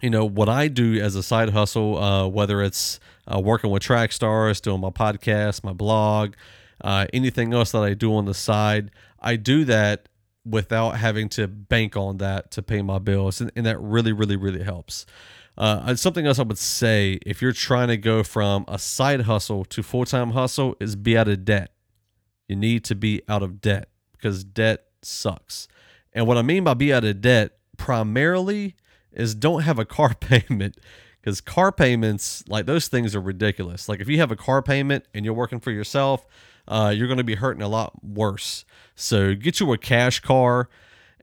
you 0.01 0.11
know 0.11 0.25
what 0.25 0.49
I 0.49 0.69
do 0.69 0.95
as 1.01 1.17
a 1.17 1.23
side 1.23 1.51
hustle, 1.51 1.99
uh, 1.99 2.29
whether 2.29 2.63
it's 2.63 3.01
uh, 3.33 3.41
working 3.41 3.71
with 3.71 3.83
track 3.83 4.13
stars, 4.13 4.61
doing 4.61 4.81
my 4.81 4.91
podcast, 4.91 5.65
my 5.65 5.73
blog, 5.73 6.35
uh, 6.83 7.07
anything 7.13 7.53
else 7.53 7.73
that 7.73 7.83
I 7.83 7.95
do 7.95 8.15
on 8.15 8.27
the 8.27 8.35
side, 8.35 8.91
I 9.21 9.37
do 9.37 9.65
that 9.65 10.09
without 10.45 10.93
having 10.93 11.29
to 11.29 11.49
bank 11.49 11.97
on 11.97 12.19
that 12.19 12.51
to 12.53 12.63
pay 12.63 12.81
my 12.83 12.99
bills, 12.99 13.41
and, 13.41 13.51
and 13.57 13.67
that 13.67 13.81
really, 13.81 14.13
really, 14.13 14.37
really 14.37 14.63
helps. 14.63 15.05
Uh, 15.57 15.95
something 15.97 16.27
else 16.27 16.39
I 16.39 16.43
would 16.43 16.59
say 16.59 17.19
if 17.25 17.41
you're 17.41 17.53
trying 17.53 17.89
to 17.89 17.97
go 17.97 18.23
from 18.23 18.65
a 18.69 18.79
side 18.79 19.23
hustle 19.23 19.65
to 19.67 19.83
full 19.83 20.05
time 20.05 20.33
hustle 20.33 20.77
is 20.81 20.97
be 20.97 21.17
out 21.17 21.29
of 21.29 21.45
debt. 21.45 21.71
You 22.49 22.57
need 22.57 22.85
to 22.85 22.95
be 22.95 23.23
out 23.29 23.43
of 23.43 23.61
debt 23.61 23.89
because 24.13 24.45
debt 24.45 24.85
sucks. 25.03 25.67
And 26.13 26.27
what 26.27 26.37
I 26.37 26.43
mean 26.43 26.65
by 26.65 26.75
be 26.75 26.93
out 26.93 27.05
of 27.05 27.21
debt 27.21 27.53
primarily 27.77 28.75
is 29.13 29.35
don't 29.35 29.63
have 29.63 29.79
a 29.79 29.85
car 29.85 30.15
payment 30.21 30.77
because 31.21 31.41
car 31.41 31.73
payments, 31.73 32.45
like 32.49 32.67
those 32.67 32.89
things 32.89 33.17
are 33.17 33.21
ridiculous. 33.21 33.89
Like 33.89 34.01
if 34.01 34.09
you 34.09 34.19
have 34.19 34.31
a 34.31 34.37
car 34.37 34.63
payment 34.63 35.07
and 35.15 35.25
you're 35.25 35.35
working 35.35 35.59
for 35.59 35.71
yourself, 35.71 36.27
uh, 36.69 36.93
you're 36.95 37.09
going 37.09 37.19
to 37.19 37.25
be 37.25 37.35
hurting 37.35 37.63
a 37.63 37.69
lot 37.69 38.05
worse. 38.05 38.65
So 38.95 39.35
get 39.35 39.59
you 39.59 39.73
a 39.73 39.79
cash 39.79 40.21
car 40.21 40.69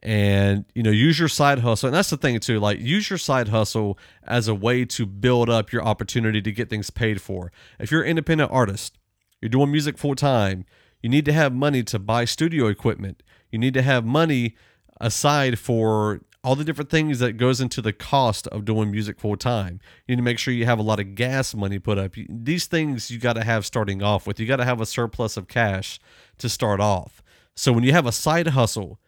and 0.04 0.66
you 0.76 0.84
know 0.84 0.92
use 0.92 1.18
your 1.18 1.30
side 1.30 1.60
hustle 1.60 1.88
and 1.88 1.96
that's 1.96 2.10
the 2.10 2.18
thing 2.18 2.38
too 2.40 2.60
like 2.60 2.80
use 2.80 3.10
your 3.10 3.18
side 3.18 3.48
hustle 3.48 3.98
as 4.28 4.50
a 4.50 4.54
way 4.54 4.84
to 4.84 5.06
build 5.06 5.50
up 5.50 5.72
your 5.72 5.84
opportunity 5.84 6.42
to 6.42 6.52
get 6.52 6.70
things 6.70 6.90
paid 6.90 7.22
for 7.22 7.52
if 7.80 7.90
you're 7.90 8.04
an 8.04 8.10
independent 8.10 8.52
artist 8.52 8.98
you're 9.42 9.50
doing 9.50 9.72
music 9.72 9.98
full 9.98 10.14
time 10.14 10.66
you 11.02 11.10
need 11.10 11.24
to 11.24 11.32
have 11.32 11.54
money 11.54 11.82
to 11.82 11.98
buy 11.98 12.26
studio 12.26 12.68
equipment 12.68 13.24
you 13.50 13.58
need 13.58 13.74
to 13.74 13.82
have 13.82 14.04
money 14.04 14.56
aside 15.00 15.58
for 15.58 16.20
all 16.44 16.56
the 16.56 16.66
different 16.66 16.90
things 16.90 17.20
that 17.20 17.34
goes 17.34 17.62
into 17.62 17.82
the 17.82 17.94
cost 17.94 18.48
of 18.48 18.66
doing 18.66 18.92
music 18.92 19.18
full 19.18 19.38
time. 19.38 19.80
You 20.06 20.16
need 20.16 20.22
to 20.22 20.24
make 20.24 20.38
sure 20.38 20.54
you 20.54 20.66
have 20.66 20.80
a 20.80 20.84
lot 20.84 21.00
of 21.00 21.16
gas 21.16 21.56
money 21.56 21.80
put 21.80 21.98
up. 21.98 22.16
These 22.28 22.66
things 22.66 23.10
you 23.10 23.18
got 23.18 23.34
to 23.34 23.46
have 23.46 23.66
starting 23.66 24.04
off 24.04 24.28
with. 24.28 24.42
You 24.42 24.46
got 24.46 24.58
to 24.58 24.66
have 24.66 24.82
a 24.82 24.86
surplus 24.86 25.38
of 25.38 25.48
cash 25.48 26.02
to 26.40 26.50
start 26.50 26.82
off. 26.82 27.24
So 27.56 27.72
when 27.72 27.86
you 27.86 27.94
have 27.94 28.06
a 28.06 28.12
side 28.12 28.48
hustle 28.48 29.00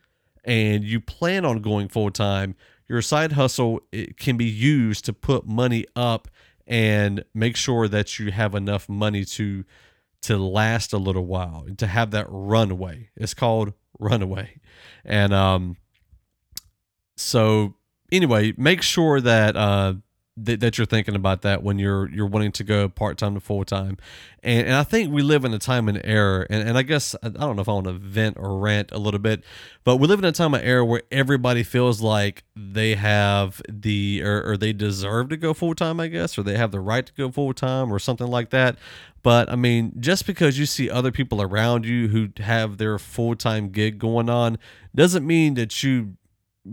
and 0.45 0.83
you 0.83 0.99
plan 1.01 1.43
on 1.43 1.61
going 1.61 1.87
full 1.87 2.11
time, 2.11 2.55
your 2.87 3.01
side 3.01 3.33
hustle 3.33 3.81
can 4.17 4.37
be 4.37 4.45
used 4.45 5.05
to 5.05 5.13
put 5.13 5.47
money 5.47 5.85
up 5.95 6.27
and 6.67 7.25
make 7.33 7.55
sure 7.55 7.87
that 7.87 8.19
you 8.19 8.31
have 8.31 8.55
enough 8.55 8.87
money 8.87 9.25
to 9.25 9.65
to 10.21 10.37
last 10.37 10.91
a 10.91 10.97
little 10.97 11.25
while 11.25 11.65
and 11.67 11.77
to 11.77 11.85
have 11.85 12.09
that 12.11 12.25
runway. 12.29 13.09
It's 13.15 13.35
called 13.35 13.73
runaway. 13.99 14.59
And 15.03 15.33
um 15.33 15.77
so 17.17 17.75
anyway, 18.11 18.53
make 18.57 18.81
sure 18.81 19.21
that 19.21 19.55
uh, 19.55 19.95
th- 20.43 20.59
that 20.59 20.77
you're 20.77 20.85
thinking 20.85 21.15
about 21.15 21.41
that 21.43 21.63
when 21.63 21.79
you're 21.79 22.09
you're 22.09 22.27
wanting 22.27 22.51
to 22.53 22.63
go 22.63 22.89
part 22.89 23.17
time 23.17 23.35
to 23.35 23.39
full 23.39 23.63
time, 23.63 23.97
and 24.43 24.67
and 24.67 24.75
I 24.75 24.83
think 24.83 25.11
we 25.11 25.21
live 25.21 25.45
in 25.45 25.53
a 25.53 25.59
time 25.59 25.87
and 25.87 26.01
era, 26.03 26.45
and, 26.49 26.67
and 26.67 26.77
I 26.77 26.81
guess 26.81 27.15
I 27.23 27.29
don't 27.29 27.55
know 27.55 27.61
if 27.61 27.69
I 27.69 27.73
want 27.73 27.87
to 27.87 27.93
vent 27.93 28.37
or 28.37 28.57
rant 28.57 28.91
a 28.91 28.97
little 28.97 29.19
bit, 29.19 29.43
but 29.83 29.97
we 29.97 30.07
live 30.07 30.19
in 30.19 30.25
a 30.25 30.31
time 30.31 30.53
and 30.53 30.63
era 30.63 30.85
where 30.85 31.03
everybody 31.11 31.63
feels 31.63 32.01
like 32.01 32.43
they 32.55 32.95
have 32.95 33.61
the 33.69 34.21
or, 34.23 34.51
or 34.51 34.57
they 34.57 34.73
deserve 34.73 35.29
to 35.29 35.37
go 35.37 35.53
full 35.53 35.75
time, 35.75 35.99
I 35.99 36.07
guess, 36.07 36.37
or 36.37 36.43
they 36.43 36.57
have 36.57 36.71
the 36.71 36.79
right 36.79 37.05
to 37.05 37.13
go 37.13 37.31
full 37.31 37.53
time 37.53 37.91
or 37.91 37.99
something 37.99 38.27
like 38.27 38.49
that. 38.49 38.77
But 39.23 39.51
I 39.51 39.55
mean, 39.55 39.93
just 39.99 40.27
because 40.27 40.59
you 40.59 40.65
see 40.65 40.89
other 40.89 41.11
people 41.11 41.41
around 41.41 41.85
you 41.85 42.09
who 42.09 42.29
have 42.43 42.77
their 42.77 42.99
full 42.99 43.35
time 43.35 43.69
gig 43.69 43.99
going 43.99 44.29
on 44.29 44.57
doesn't 44.93 45.25
mean 45.25 45.55
that 45.55 45.83
you 45.83 46.17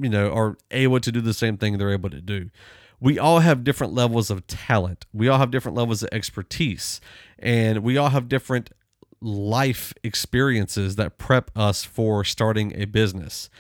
you 0.01 0.09
know, 0.09 0.33
are 0.33 0.57
able 0.71 1.01
to 1.01 1.13
do 1.13 1.21
the 1.21 1.35
same 1.35 1.57
thing 1.57 1.79
they're 1.79 1.91
able 1.91 2.11
to 2.11 2.21
do. 2.21 2.51
We 3.03 3.19
all 3.19 3.41
have 3.41 3.65
different 3.65 3.93
levels 3.93 4.31
of 4.31 4.47
talent. 4.47 5.07
We 5.13 5.27
all 5.27 5.39
have 5.39 5.51
different 5.51 5.77
levels 5.77 6.05
of 6.05 6.11
expertise, 6.13 7.01
and 7.37 7.83
we 7.83 7.97
all 7.97 8.11
have 8.11 8.29
different 8.29 8.71
life 9.21 9.93
experiences 10.05 10.95
that 10.95 11.19
prep 11.19 11.51
us 11.57 11.83
for 11.83 12.23
starting 12.23 12.73
a 12.81 12.85
business. 12.85 13.51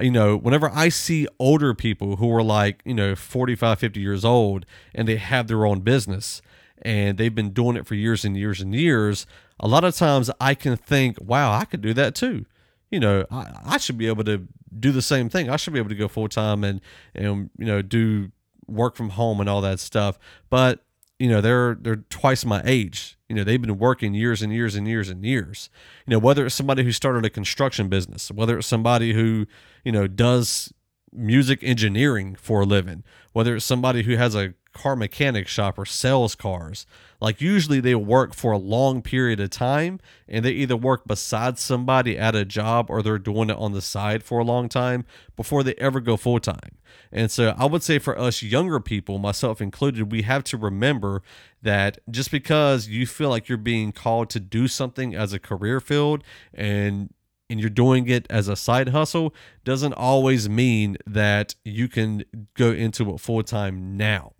You 0.00 0.10
know, 0.10 0.36
whenever 0.36 0.68
I 0.74 0.88
see 0.88 1.28
older 1.38 1.74
people 1.74 2.16
who 2.16 2.28
are 2.34 2.42
like, 2.42 2.82
you 2.84 2.94
know, 2.94 3.14
45, 3.14 3.78
50 3.78 4.00
years 4.00 4.24
old 4.24 4.66
and 4.92 5.06
they 5.06 5.16
have 5.16 5.46
their 5.46 5.64
own 5.64 5.80
business 5.80 6.42
and 6.82 7.18
they've 7.18 7.34
been 7.34 7.50
doing 7.50 7.76
it 7.76 7.86
for 7.86 7.94
years 7.94 8.24
and 8.24 8.36
years 8.36 8.60
and 8.60 8.74
years, 8.74 9.26
a 9.60 9.68
lot 9.68 9.84
of 9.84 9.94
times 9.96 10.28
I 10.40 10.54
can 10.54 10.76
think, 10.76 11.18
wow, 11.20 11.52
I 11.52 11.64
could 11.66 11.82
do 11.82 11.94
that 11.94 12.16
too 12.16 12.46
you 12.90 12.98
know, 12.98 13.26
I, 13.30 13.52
I 13.64 13.76
should 13.78 13.98
be 13.98 14.06
able 14.06 14.24
to 14.24 14.48
do 14.78 14.92
the 14.92 15.02
same 15.02 15.28
thing. 15.28 15.50
I 15.50 15.56
should 15.56 15.72
be 15.72 15.78
able 15.78 15.90
to 15.90 15.94
go 15.94 16.08
full 16.08 16.28
time 16.28 16.64
and 16.64 16.80
and 17.14 17.50
you 17.58 17.66
know 17.66 17.82
do 17.82 18.30
work 18.68 18.96
from 18.96 19.10
home 19.10 19.40
and 19.40 19.48
all 19.48 19.60
that 19.62 19.80
stuff. 19.80 20.18
But 20.50 20.84
you 21.18 21.28
know, 21.28 21.40
they're 21.40 21.76
they're 21.80 21.96
twice 21.96 22.44
my 22.44 22.62
age. 22.64 23.18
You 23.28 23.36
know, 23.36 23.44
they've 23.44 23.60
been 23.60 23.78
working 23.78 24.14
years 24.14 24.40
and 24.40 24.52
years 24.52 24.74
and 24.74 24.86
years 24.86 25.08
and 25.08 25.24
years. 25.24 25.68
You 26.06 26.12
know, 26.12 26.18
whether 26.18 26.46
it's 26.46 26.54
somebody 26.54 26.84
who 26.84 26.92
started 26.92 27.24
a 27.24 27.30
construction 27.30 27.88
business, 27.88 28.30
whether 28.30 28.58
it's 28.58 28.66
somebody 28.66 29.12
who 29.12 29.46
you 29.84 29.92
know 29.92 30.06
does 30.06 30.72
music 31.18 31.62
engineering 31.62 32.36
for 32.36 32.62
a 32.62 32.64
living, 32.64 33.02
whether 33.32 33.56
it's 33.56 33.64
somebody 33.64 34.04
who 34.04 34.16
has 34.16 34.34
a 34.34 34.54
car 34.72 34.94
mechanic 34.94 35.48
shop 35.48 35.78
or 35.78 35.84
sells 35.84 36.34
cars. 36.34 36.86
Like 37.20 37.40
usually 37.40 37.80
they 37.80 37.96
work 37.96 38.32
for 38.32 38.52
a 38.52 38.58
long 38.58 39.02
period 39.02 39.40
of 39.40 39.50
time 39.50 39.98
and 40.28 40.44
they 40.44 40.52
either 40.52 40.76
work 40.76 41.06
beside 41.06 41.58
somebody 41.58 42.16
at 42.16 42.36
a 42.36 42.44
job 42.44 42.88
or 42.88 43.02
they're 43.02 43.18
doing 43.18 43.50
it 43.50 43.56
on 43.56 43.72
the 43.72 43.82
side 43.82 44.22
for 44.22 44.38
a 44.38 44.44
long 44.44 44.68
time 44.68 45.04
before 45.36 45.64
they 45.64 45.74
ever 45.74 46.00
go 46.00 46.16
full 46.16 46.38
time. 46.38 46.78
And 47.10 47.30
so 47.30 47.54
I 47.58 47.66
would 47.66 47.82
say 47.82 47.98
for 47.98 48.16
us 48.18 48.42
younger 48.42 48.78
people, 48.78 49.18
myself 49.18 49.60
included, 49.60 50.12
we 50.12 50.22
have 50.22 50.44
to 50.44 50.56
remember 50.56 51.22
that 51.62 51.98
just 52.08 52.30
because 52.30 52.86
you 52.86 53.06
feel 53.06 53.30
like 53.30 53.48
you're 53.48 53.58
being 53.58 53.90
called 53.90 54.30
to 54.30 54.40
do 54.40 54.68
something 54.68 55.14
as 55.14 55.32
a 55.32 55.40
career 55.40 55.80
field 55.80 56.22
and 56.54 57.12
and 57.50 57.60
you're 57.60 57.70
doing 57.70 58.08
it 58.08 58.26
as 58.30 58.48
a 58.48 58.56
side 58.56 58.90
hustle 58.90 59.34
doesn't 59.64 59.94
always 59.94 60.48
mean 60.48 60.96
that 61.06 61.54
you 61.64 61.88
can 61.88 62.24
go 62.54 62.70
into 62.70 63.12
it 63.14 63.20
full 63.20 63.42
time 63.42 63.96
now. 63.96 64.32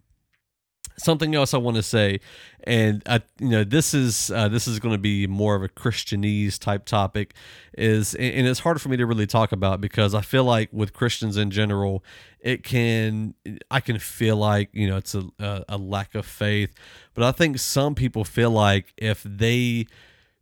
Something 0.97 1.37
else 1.37 1.55
I 1.55 1.59
want 1.59 1.77
to 1.77 1.83
say, 1.83 2.19
and 2.65 3.05
I, 3.07 3.23
you 3.39 3.51
know, 3.51 3.63
this 3.63 3.95
is 3.95 4.33
uh, 4.33 4.49
this 4.49 4.67
is 4.67 4.81
going 4.81 4.95
to 4.95 4.99
be 4.99 5.29
more 5.29 5.55
of 5.55 5.63
a 5.63 5.69
Christianese 5.69 6.59
type 6.59 6.87
topic, 6.87 7.35
is 7.77 8.17
and 8.17 8.49
it's 8.49 8.59
hard 8.59 8.81
for 8.81 8.89
me 8.89 8.97
to 8.97 9.07
really 9.07 9.27
talk 9.27 9.53
about 9.53 9.81
because 9.81 10.13
I 10.13 10.23
feel 10.23 10.43
like 10.43 10.71
with 10.73 10.93
Christians 10.93 11.37
in 11.37 11.53
general, 11.53 12.03
it 12.41 12.65
can 12.65 13.35
I 13.71 13.79
can 13.79 14.01
feel 14.01 14.35
like 14.35 14.71
you 14.73 14.89
know 14.89 14.97
it's 14.97 15.15
a, 15.15 15.23
a, 15.39 15.65
a 15.69 15.79
lack 15.79 16.17
of 16.17 16.27
faith, 16.27 16.75
but 17.15 17.23
I 17.23 17.31
think 17.31 17.61
some 17.61 17.95
people 17.95 18.25
feel 18.25 18.51
like 18.51 18.93
if 18.97 19.23
they 19.23 19.87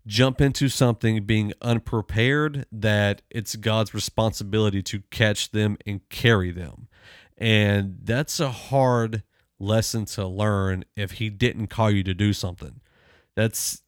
jump 0.06 0.40
into 0.40 0.68
something 0.68 1.24
being 1.24 1.52
unprepared 1.60 2.66
that 2.70 3.22
it's 3.30 3.56
God's 3.56 3.92
responsibility 3.92 4.82
to 4.82 5.02
catch 5.10 5.50
them 5.50 5.76
and 5.84 6.08
carry 6.08 6.50
them. 6.50 6.88
And 7.36 7.98
that's 8.02 8.40
a 8.40 8.50
hard 8.50 9.22
lesson 9.58 10.04
to 10.06 10.26
learn 10.26 10.84
if 10.96 11.12
he 11.12 11.28
didn't 11.28 11.68
call 11.68 11.90
you 11.90 12.02
to 12.04 12.14
do 12.14 12.32
something. 12.32 12.80
That's 13.34 13.82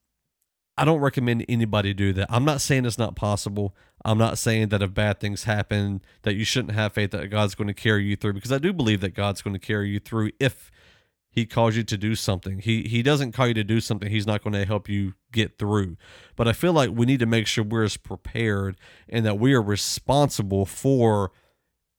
I 0.76 0.84
don't 0.84 1.00
recommend 1.00 1.44
anybody 1.48 1.92
do 1.92 2.12
that. 2.12 2.28
I'm 2.30 2.44
not 2.44 2.60
saying 2.60 2.86
it's 2.86 2.98
not 2.98 3.16
possible. 3.16 3.74
I'm 4.04 4.18
not 4.18 4.38
saying 4.38 4.68
that 4.68 4.80
if 4.80 4.94
bad 4.94 5.18
things 5.18 5.42
happen 5.42 6.02
that 6.22 6.36
you 6.36 6.44
shouldn't 6.44 6.74
have 6.74 6.92
faith 6.92 7.10
that 7.10 7.26
God's 7.28 7.56
going 7.56 7.66
to 7.66 7.74
carry 7.74 8.04
you 8.04 8.14
through 8.14 8.34
because 8.34 8.52
I 8.52 8.58
do 8.58 8.72
believe 8.72 9.00
that 9.00 9.14
God's 9.14 9.42
going 9.42 9.54
to 9.54 9.60
carry 9.60 9.88
you 9.88 9.98
through 9.98 10.30
if 10.38 10.70
he 11.38 11.46
calls 11.46 11.76
you 11.76 11.84
to 11.84 11.96
do 11.96 12.16
something. 12.16 12.58
He 12.58 12.82
he 12.82 13.00
doesn't 13.00 13.30
call 13.30 13.46
you 13.46 13.54
to 13.54 13.62
do 13.62 13.80
something 13.80 14.10
he's 14.10 14.26
not 14.26 14.42
going 14.42 14.54
to 14.54 14.64
help 14.64 14.88
you 14.88 15.14
get 15.30 15.56
through. 15.56 15.96
But 16.34 16.48
I 16.48 16.52
feel 16.52 16.72
like 16.72 16.90
we 16.92 17.06
need 17.06 17.20
to 17.20 17.26
make 17.26 17.46
sure 17.46 17.62
we're 17.62 17.84
as 17.84 17.96
prepared 17.96 18.76
and 19.08 19.24
that 19.24 19.38
we 19.38 19.54
are 19.54 19.62
responsible 19.62 20.66
for 20.66 21.30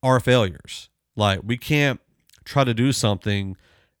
our 0.02 0.20
failures. 0.20 0.90
Like 1.16 1.40
we 1.42 1.56
can't 1.56 2.00
try 2.44 2.64
to 2.64 2.74
do 2.74 2.92
something 2.92 3.56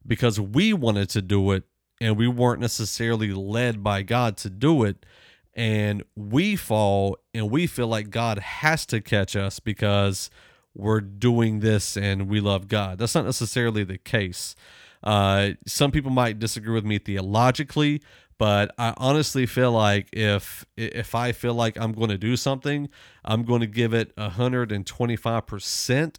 because 0.06 0.38
we 0.38 0.74
wanted 0.74 1.08
to 1.10 1.22
do 1.22 1.52
it 1.52 1.64
and 2.02 2.18
we 2.18 2.28
weren't 2.28 2.60
necessarily 2.60 3.32
led 3.32 3.82
by 3.82 4.02
God 4.02 4.36
to 4.38 4.50
do 4.50 4.84
it 4.84 5.06
and 5.54 6.04
we 6.14 6.54
fall 6.54 7.16
and 7.32 7.50
we 7.50 7.66
feel 7.66 7.88
like 7.88 8.10
God 8.10 8.38
has 8.38 8.84
to 8.86 9.00
catch 9.00 9.34
us 9.34 9.58
because 9.58 10.28
we're 10.74 11.00
doing 11.00 11.60
this 11.60 11.96
and 11.96 12.28
we 12.28 12.40
love 12.40 12.68
God. 12.68 12.98
That's 12.98 13.14
not 13.14 13.24
necessarily 13.24 13.84
the 13.84 13.98
case. 13.98 14.54
Uh, 15.02 15.50
some 15.66 15.90
people 15.90 16.10
might 16.10 16.38
disagree 16.38 16.74
with 16.74 16.84
me 16.84 16.98
theologically, 16.98 18.02
but 18.38 18.72
I 18.78 18.94
honestly 18.96 19.46
feel 19.46 19.72
like 19.72 20.08
if 20.12 20.64
if 20.76 21.14
I 21.14 21.32
feel 21.32 21.54
like 21.54 21.78
I'm 21.78 21.92
going 21.92 22.10
to 22.10 22.18
do 22.18 22.36
something, 22.36 22.88
I'm 23.24 23.44
going 23.44 23.60
to 23.60 23.66
give 23.66 23.94
it 23.94 24.14
125% 24.16 26.16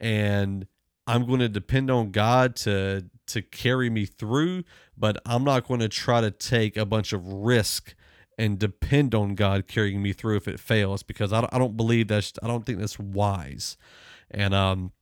and 0.00 0.66
I'm 1.06 1.26
going 1.26 1.40
to 1.40 1.48
depend 1.48 1.90
on 1.90 2.10
God 2.10 2.56
to 2.56 3.06
to 3.28 3.42
carry 3.42 3.88
me 3.88 4.04
through, 4.04 4.64
but 4.96 5.20
I'm 5.24 5.44
not 5.44 5.66
going 5.66 5.80
to 5.80 5.88
try 5.88 6.20
to 6.20 6.30
take 6.30 6.76
a 6.76 6.84
bunch 6.84 7.12
of 7.12 7.26
risk 7.26 7.94
and 8.38 8.58
depend 8.58 9.14
on 9.14 9.34
God 9.34 9.68
carrying 9.68 10.02
me 10.02 10.12
through 10.12 10.36
if 10.36 10.48
it 10.48 10.60
fails 10.60 11.02
because 11.02 11.32
I 11.32 11.40
don't, 11.40 11.54
I 11.54 11.58
don't 11.58 11.76
believe 11.76 12.08
that's 12.08 12.32
I 12.42 12.48
don't 12.48 12.66
think 12.66 12.78
that's 12.78 12.98
wise. 12.98 13.76
And 14.30 14.54
um 14.54 14.92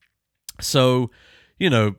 so, 0.61 1.11
you 1.59 1.71
know, 1.71 1.97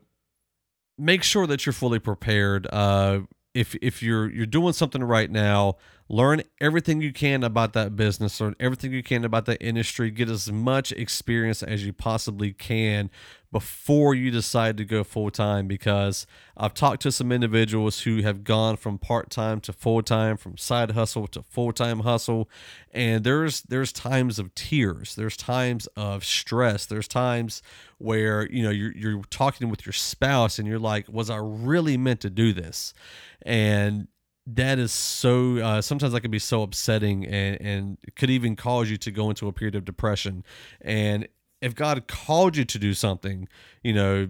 make 1.02 1.22
sure 1.22 1.46
that 1.46 1.66
you're 1.66 1.72
fully 1.72 1.98
prepared. 1.98 2.66
Uh 2.72 3.20
if 3.54 3.74
if 3.82 4.02
you're 4.02 4.30
you're 4.30 4.46
doing 4.46 4.72
something 4.72 5.02
right 5.02 5.30
now, 5.30 5.76
learn 6.08 6.42
everything 6.60 7.02
you 7.02 7.12
can 7.12 7.44
about 7.44 7.74
that 7.74 7.96
business, 7.96 8.40
learn 8.40 8.56
everything 8.58 8.92
you 8.92 9.02
can 9.02 9.24
about 9.24 9.44
that 9.46 9.62
industry, 9.62 10.10
get 10.10 10.30
as 10.30 10.50
much 10.50 10.92
experience 10.92 11.62
as 11.62 11.84
you 11.84 11.92
possibly 11.92 12.52
can 12.52 13.10
before 13.52 14.14
you 14.14 14.30
decide 14.30 14.78
to 14.78 14.84
go 14.84 15.04
full 15.04 15.30
time 15.30 15.68
because 15.68 16.26
I've 16.56 16.72
talked 16.72 17.02
to 17.02 17.12
some 17.12 17.30
individuals 17.30 18.00
who 18.00 18.22
have 18.22 18.44
gone 18.44 18.78
from 18.78 18.98
part 18.98 19.28
time 19.28 19.60
to 19.60 19.74
full 19.74 20.02
time, 20.02 20.38
from 20.38 20.56
side 20.56 20.92
hustle 20.92 21.26
to 21.28 21.42
full 21.42 21.72
time 21.72 22.00
hustle, 22.00 22.48
and 22.92 23.22
there's 23.24 23.60
there's 23.62 23.92
times 23.92 24.38
of 24.38 24.54
tears, 24.54 25.14
there's 25.14 25.36
times 25.36 25.86
of 25.96 26.24
stress, 26.24 26.86
there's 26.86 27.06
times 27.06 27.62
where 27.98 28.48
you 28.50 28.62
know 28.62 28.70
you're 28.70 28.92
you're 28.92 29.22
talking 29.24 29.68
with 29.68 29.84
your 29.84 29.92
spouse 29.92 30.58
and 30.58 30.66
you're 30.66 30.78
like, 30.78 31.06
was 31.08 31.28
I 31.28 31.36
really 31.36 31.98
meant 31.98 32.20
to 32.22 32.30
do 32.30 32.54
this? 32.54 32.94
And 33.42 34.08
that 34.46 34.78
is 34.78 34.92
so 34.92 35.58
uh, 35.58 35.82
sometimes 35.82 36.14
that 36.14 36.22
can 36.22 36.30
be 36.30 36.38
so 36.38 36.62
upsetting 36.62 37.26
and 37.26 37.60
and 37.60 37.98
could 38.16 38.30
even 38.30 38.56
cause 38.56 38.90
you 38.90 38.96
to 38.96 39.10
go 39.10 39.28
into 39.28 39.46
a 39.46 39.52
period 39.52 39.74
of 39.74 39.84
depression 39.84 40.42
and 40.80 41.28
if 41.62 41.74
God 41.74 42.06
called 42.08 42.56
you 42.56 42.64
to 42.66 42.78
do 42.78 42.92
something, 42.92 43.48
you 43.82 43.94
know, 43.94 44.28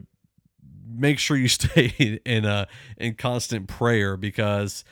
make 0.86 1.18
sure 1.18 1.36
you 1.36 1.48
stay 1.48 2.20
in 2.24 2.44
a 2.44 2.68
in 2.98 3.14
constant 3.14 3.66
prayer 3.66 4.16
because 4.16 4.84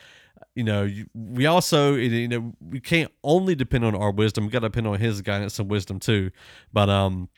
you 0.55 0.63
know 0.63 0.89
we 1.13 1.45
also 1.45 1.93
you 1.93 2.27
know 2.27 2.53
we 2.59 2.79
can't 2.79 3.11
only 3.23 3.55
depend 3.55 3.85
on 3.85 3.95
our 3.95 4.11
wisdom. 4.11 4.45
We 4.45 4.51
got 4.51 4.59
to 4.59 4.69
depend 4.69 4.87
on 4.87 4.99
his 4.99 5.21
guidance 5.21 5.59
and 5.59 5.69
wisdom 5.69 5.99
too. 5.99 6.31
But 6.73 6.89
um 6.89 7.29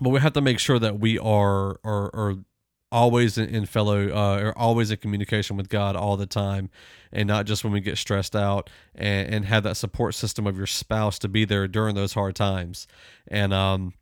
but 0.00 0.10
we 0.10 0.20
have 0.20 0.34
to 0.34 0.40
make 0.40 0.58
sure 0.58 0.78
that 0.78 1.00
we 1.00 1.18
are 1.18 1.80
are, 1.82 2.10
are 2.14 2.36
always 2.90 3.38
in, 3.38 3.48
in 3.48 3.64
fellow 3.64 4.10
uh, 4.10 4.38
or 4.38 4.58
always 4.58 4.90
in 4.90 4.98
communication 4.98 5.56
with 5.56 5.70
God 5.70 5.96
all 5.96 6.18
the 6.18 6.26
time 6.26 6.68
and 7.10 7.26
not 7.26 7.46
just 7.46 7.64
when 7.64 7.72
we 7.72 7.80
get 7.80 7.96
stressed 7.96 8.36
out 8.36 8.68
and, 8.94 9.32
and 9.34 9.44
have 9.46 9.62
that 9.62 9.78
support 9.78 10.14
system 10.14 10.46
of 10.46 10.58
your 10.58 10.66
spouse 10.66 11.18
to 11.20 11.28
be 11.28 11.46
there 11.46 11.66
during 11.66 11.94
those 11.94 12.12
hard 12.12 12.36
times. 12.36 12.86
And 13.26 13.54
um 13.54 13.94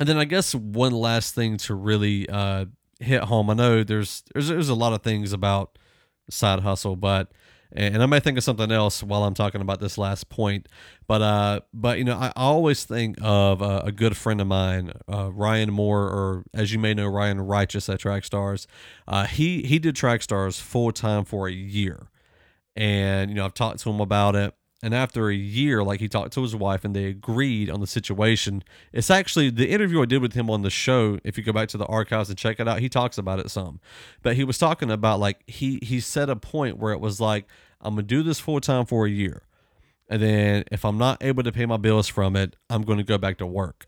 and 0.00 0.08
then 0.08 0.16
I 0.16 0.24
guess 0.24 0.54
one 0.54 0.92
last 0.92 1.34
thing 1.34 1.58
to 1.58 1.74
really 1.74 2.28
uh, 2.28 2.64
hit 2.98 3.24
home. 3.24 3.50
I 3.50 3.54
know 3.54 3.84
there's, 3.84 4.24
there's 4.32 4.48
there's 4.48 4.70
a 4.70 4.74
lot 4.74 4.94
of 4.94 5.02
things 5.02 5.34
about 5.34 5.78
side 6.30 6.60
hustle, 6.60 6.96
but 6.96 7.30
and 7.72 8.02
I 8.02 8.06
may 8.06 8.18
think 8.18 8.36
of 8.36 8.42
something 8.42 8.72
else 8.72 9.02
while 9.02 9.24
I'm 9.24 9.34
talking 9.34 9.60
about 9.60 9.78
this 9.78 9.96
last 9.98 10.30
point. 10.30 10.68
But 11.06 11.22
uh, 11.22 11.60
but 11.74 11.98
you 11.98 12.04
know, 12.04 12.16
I 12.16 12.32
always 12.34 12.84
think 12.84 13.18
of 13.20 13.60
a, 13.60 13.82
a 13.86 13.92
good 13.92 14.16
friend 14.16 14.40
of 14.40 14.46
mine, 14.46 14.92
uh, 15.06 15.30
Ryan 15.32 15.70
Moore, 15.70 16.04
or 16.04 16.44
as 16.54 16.72
you 16.72 16.78
may 16.78 16.94
know, 16.94 17.06
Ryan 17.06 17.42
Righteous 17.42 17.88
at 17.90 18.00
Trackstars. 18.00 18.66
Uh, 19.06 19.26
he 19.26 19.62
he 19.62 19.78
did 19.78 19.94
Track 19.96 20.22
Stars 20.22 20.58
full 20.58 20.92
time 20.92 21.24
for 21.26 21.46
a 21.46 21.52
year, 21.52 22.08
and 22.74 23.30
you 23.30 23.36
know 23.36 23.44
I've 23.44 23.54
talked 23.54 23.80
to 23.80 23.90
him 23.90 24.00
about 24.00 24.34
it. 24.34 24.54
And 24.82 24.94
after 24.94 25.28
a 25.28 25.34
year, 25.34 25.82
like 25.84 26.00
he 26.00 26.08
talked 26.08 26.32
to 26.32 26.42
his 26.42 26.56
wife 26.56 26.84
and 26.84 26.96
they 26.96 27.04
agreed 27.04 27.68
on 27.68 27.80
the 27.80 27.86
situation. 27.86 28.64
It's 28.92 29.10
actually 29.10 29.50
the 29.50 29.68
interview 29.68 30.00
I 30.00 30.06
did 30.06 30.22
with 30.22 30.32
him 30.32 30.48
on 30.48 30.62
the 30.62 30.70
show. 30.70 31.18
If 31.22 31.36
you 31.36 31.44
go 31.44 31.52
back 31.52 31.68
to 31.70 31.76
the 31.76 31.84
archives 31.86 32.30
and 32.30 32.38
check 32.38 32.58
it 32.58 32.66
out, 32.66 32.80
he 32.80 32.88
talks 32.88 33.18
about 33.18 33.40
it 33.40 33.50
some. 33.50 33.80
But 34.22 34.36
he 34.36 34.44
was 34.44 34.56
talking 34.56 34.90
about 34.90 35.20
like 35.20 35.42
he 35.46 35.78
he 35.82 36.00
set 36.00 36.30
a 36.30 36.36
point 36.36 36.78
where 36.78 36.92
it 36.92 37.00
was 37.00 37.20
like, 37.20 37.46
I'm 37.80 37.94
gonna 37.94 38.04
do 38.04 38.22
this 38.22 38.40
full 38.40 38.60
time 38.60 38.86
for 38.86 39.06
a 39.06 39.10
year. 39.10 39.42
And 40.08 40.22
then 40.22 40.64
if 40.72 40.84
I'm 40.84 40.96
not 40.96 41.22
able 41.22 41.42
to 41.42 41.52
pay 41.52 41.66
my 41.66 41.76
bills 41.76 42.08
from 42.08 42.34
it, 42.34 42.56
I'm 42.70 42.82
gonna 42.82 43.02
go 43.02 43.18
back 43.18 43.36
to 43.38 43.46
work. 43.46 43.86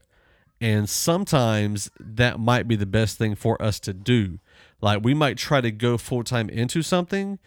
And 0.61 0.88
sometimes 0.88 1.90
that 1.98 2.38
might 2.38 2.68
be 2.68 2.76
the 2.76 2.87
best 2.87 3.16
thing 3.16 3.35
for 3.35 3.61
us 3.62 3.81
to 3.81 3.94
do. 3.94 4.40
Like 4.83 5.02
we 5.02 5.14
might 5.14 5.38
try 5.38 5.62
to 5.62 5.70
go 5.70 5.96
full 5.96 6.22
time 6.22 6.50
into 6.50 6.83
something 6.83 7.38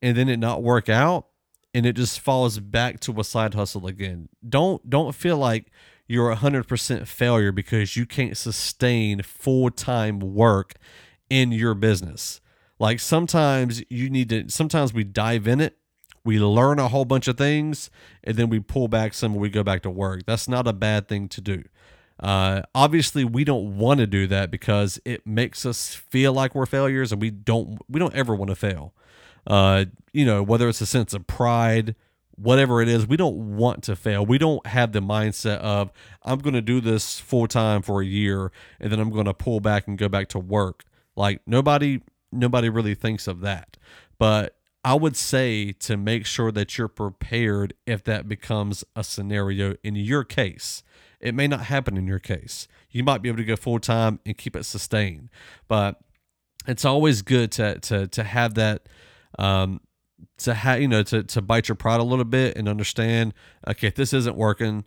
and 0.00 0.16
then 0.16 0.30
it 0.30 0.38
not 0.38 0.62
work 0.62 0.88
out 0.88 1.26
and 1.74 1.84
it 1.84 1.94
just 1.96 2.20
falls 2.20 2.60
back 2.60 3.00
to 3.00 3.20
a 3.20 3.24
side 3.24 3.54
hustle 3.54 3.86
again. 3.86 4.28
Don't 4.48 4.88
don't 4.88 5.14
feel 5.14 5.36
like 5.36 5.70
you're 6.06 6.30
a 6.30 6.36
hundred 6.36 6.68
percent 6.68 7.08
failure 7.08 7.50
because 7.50 7.96
you 7.96 8.06
can't 8.06 8.36
sustain 8.36 9.22
full 9.22 9.70
time 9.70 10.20
work 10.20 10.74
in 11.28 11.50
your 11.50 11.74
business. 11.74 12.40
Like 12.78 13.00
sometimes 13.00 13.82
you 13.90 14.08
need 14.08 14.28
to. 14.28 14.48
Sometimes 14.48 14.94
we 14.94 15.04
dive 15.04 15.48
in 15.48 15.60
it, 15.60 15.76
we 16.24 16.38
learn 16.38 16.78
a 16.78 16.88
whole 16.88 17.04
bunch 17.04 17.28
of 17.28 17.36
things, 17.36 17.90
and 18.22 18.36
then 18.36 18.48
we 18.48 18.60
pull 18.60 18.88
back 18.88 19.12
some 19.12 19.32
and 19.32 19.40
we 19.40 19.50
go 19.50 19.62
back 19.62 19.82
to 19.82 19.90
work. 19.90 20.22
That's 20.26 20.48
not 20.48 20.68
a 20.68 20.72
bad 20.72 21.08
thing 21.08 21.28
to 21.28 21.40
do. 21.40 21.64
Uh, 22.20 22.62
obviously, 22.74 23.24
we 23.24 23.44
don't 23.44 23.76
want 23.76 24.00
to 24.00 24.06
do 24.06 24.26
that 24.28 24.50
because 24.50 25.00
it 25.04 25.26
makes 25.26 25.66
us 25.66 25.94
feel 25.94 26.32
like 26.32 26.54
we're 26.54 26.66
failures, 26.66 27.12
and 27.12 27.20
we 27.20 27.30
don't 27.30 27.78
we 27.88 27.98
don't 27.98 28.14
ever 28.14 28.34
want 28.34 28.50
to 28.50 28.54
fail. 28.54 28.94
Uh, 29.46 29.86
you 30.12 30.24
know, 30.24 30.42
whether 30.42 30.68
it's 30.68 30.80
a 30.80 30.86
sense 30.86 31.12
of 31.12 31.26
pride, 31.26 31.94
whatever 32.36 32.80
it 32.82 32.88
is, 32.88 33.06
we 33.06 33.16
don't 33.16 33.56
want 33.56 33.82
to 33.84 33.96
fail. 33.96 34.24
We 34.24 34.38
don't 34.38 34.66
have 34.66 34.92
the 34.92 35.00
mindset 35.00 35.58
of 35.58 35.92
I'm 36.22 36.38
going 36.38 36.54
to 36.54 36.62
do 36.62 36.80
this 36.80 37.20
full 37.20 37.46
time 37.46 37.82
for 37.82 38.00
a 38.00 38.06
year 38.06 38.50
and 38.80 38.90
then 38.90 39.00
I'm 39.00 39.10
going 39.10 39.26
to 39.26 39.34
pull 39.34 39.60
back 39.60 39.86
and 39.86 39.98
go 39.98 40.08
back 40.08 40.28
to 40.28 40.38
work. 40.38 40.84
Like 41.16 41.40
nobody 41.46 42.00
nobody 42.32 42.68
really 42.68 42.94
thinks 42.94 43.26
of 43.28 43.40
that. 43.40 43.76
But 44.18 44.56
I 44.84 44.94
would 44.94 45.16
say 45.16 45.72
to 45.72 45.96
make 45.96 46.26
sure 46.26 46.52
that 46.52 46.76
you're 46.76 46.88
prepared 46.88 47.74
if 47.86 48.04
that 48.04 48.28
becomes 48.28 48.84
a 48.94 49.04
scenario 49.04 49.76
in 49.82 49.96
your 49.96 50.24
case. 50.24 50.82
It 51.24 51.34
may 51.34 51.48
not 51.48 51.62
happen 51.62 51.96
in 51.96 52.06
your 52.06 52.18
case. 52.18 52.68
You 52.90 53.02
might 53.02 53.22
be 53.22 53.28
able 53.28 53.38
to 53.38 53.44
go 53.44 53.56
full 53.56 53.78
time 53.78 54.20
and 54.26 54.36
keep 54.36 54.54
it 54.54 54.64
sustained, 54.64 55.30
but 55.68 56.00
it's 56.66 56.84
always 56.84 57.22
good 57.22 57.50
to 57.52 57.78
to 57.80 58.06
to 58.08 58.22
have 58.22 58.54
that 58.54 58.88
um, 59.38 59.80
to 60.38 60.54
have 60.54 60.80
you 60.80 60.88
know 60.88 61.02
to 61.04 61.22
to 61.24 61.42
bite 61.42 61.68
your 61.68 61.76
pride 61.76 62.00
a 62.00 62.04
little 62.04 62.24
bit 62.24 62.56
and 62.56 62.68
understand 62.68 63.34
okay 63.68 63.88
if 63.88 63.94
this 63.94 64.12
isn't 64.12 64.36
working 64.36 64.84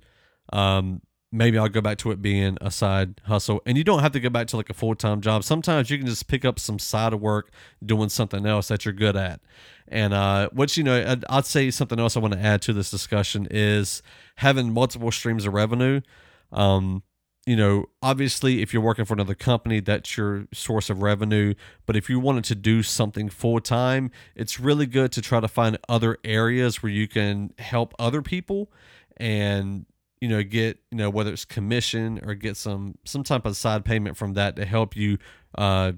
um 0.53 1.01
maybe 1.31 1.57
I'll 1.57 1.67
go 1.67 1.81
back 1.81 1.97
to 1.99 2.11
it 2.11 2.21
being 2.21 2.57
a 2.61 2.71
side 2.71 3.19
hustle. 3.25 3.61
And 3.65 3.77
you 3.77 3.83
don't 3.83 3.99
have 3.99 4.13
to 4.13 4.19
go 4.21 4.29
back 4.29 4.47
to 4.47 4.57
like 4.57 4.69
a 4.69 4.73
full-time 4.73 5.19
job. 5.19 5.43
Sometimes 5.43 5.89
you 5.89 5.97
can 5.97 6.07
just 6.07 6.27
pick 6.27 6.45
up 6.45 6.57
some 6.57 6.79
side 6.79 7.11
of 7.11 7.19
work 7.19 7.51
doing 7.85 8.07
something 8.07 8.45
else 8.45 8.69
that 8.69 8.85
you're 8.85 8.93
good 8.93 9.17
at. 9.17 9.41
And 9.89 10.13
uh 10.13 10.49
which 10.53 10.77
you 10.77 10.83
know 10.83 10.95
I'd, 11.05 11.25
I'd 11.29 11.45
say 11.45 11.69
something 11.71 11.99
else 11.99 12.15
I 12.15 12.19
want 12.19 12.33
to 12.33 12.39
add 12.39 12.61
to 12.63 12.73
this 12.73 12.89
discussion 12.89 13.47
is 13.51 14.01
having 14.37 14.73
multiple 14.73 15.11
streams 15.11 15.45
of 15.45 15.53
revenue 15.53 16.01
um 16.51 17.03
you 17.47 17.55
know, 17.55 17.85
obviously, 18.03 18.61
if 18.61 18.73
you're 18.73 18.83
working 18.83 19.05
for 19.05 19.13
another 19.13 19.33
company, 19.33 19.79
that's 19.79 20.17
your 20.17 20.47
source 20.53 20.89
of 20.89 21.01
revenue. 21.01 21.53
But 21.85 21.95
if 21.95 22.09
you 22.09 22.19
wanted 22.19 22.43
to 22.43 22.55
do 22.55 22.83
something 22.83 23.29
full 23.29 23.61
time, 23.61 24.11
it's 24.35 24.59
really 24.59 24.85
good 24.85 25.13
to 25.13 25.21
try 25.21 25.39
to 25.39 25.47
find 25.47 25.77
other 25.87 26.17
areas 26.25 26.83
where 26.83 26.91
you 26.91 27.07
can 27.07 27.53
help 27.57 27.93
other 27.97 28.21
people 28.21 28.69
and 29.15 29.85
you 30.19 30.27
know 30.27 30.43
get 30.43 30.79
you 30.91 30.97
know 30.97 31.09
whether 31.09 31.31
it's 31.31 31.45
commission 31.45 32.19
or 32.23 32.33
get 32.33 32.57
some 32.57 32.97
some 33.05 33.23
type 33.23 33.45
of 33.45 33.55
side 33.55 33.85
payment 33.85 34.17
from 34.17 34.33
that 34.33 34.55
to 34.55 34.65
help 34.65 34.95
you 34.95 35.17
uh 35.57 35.91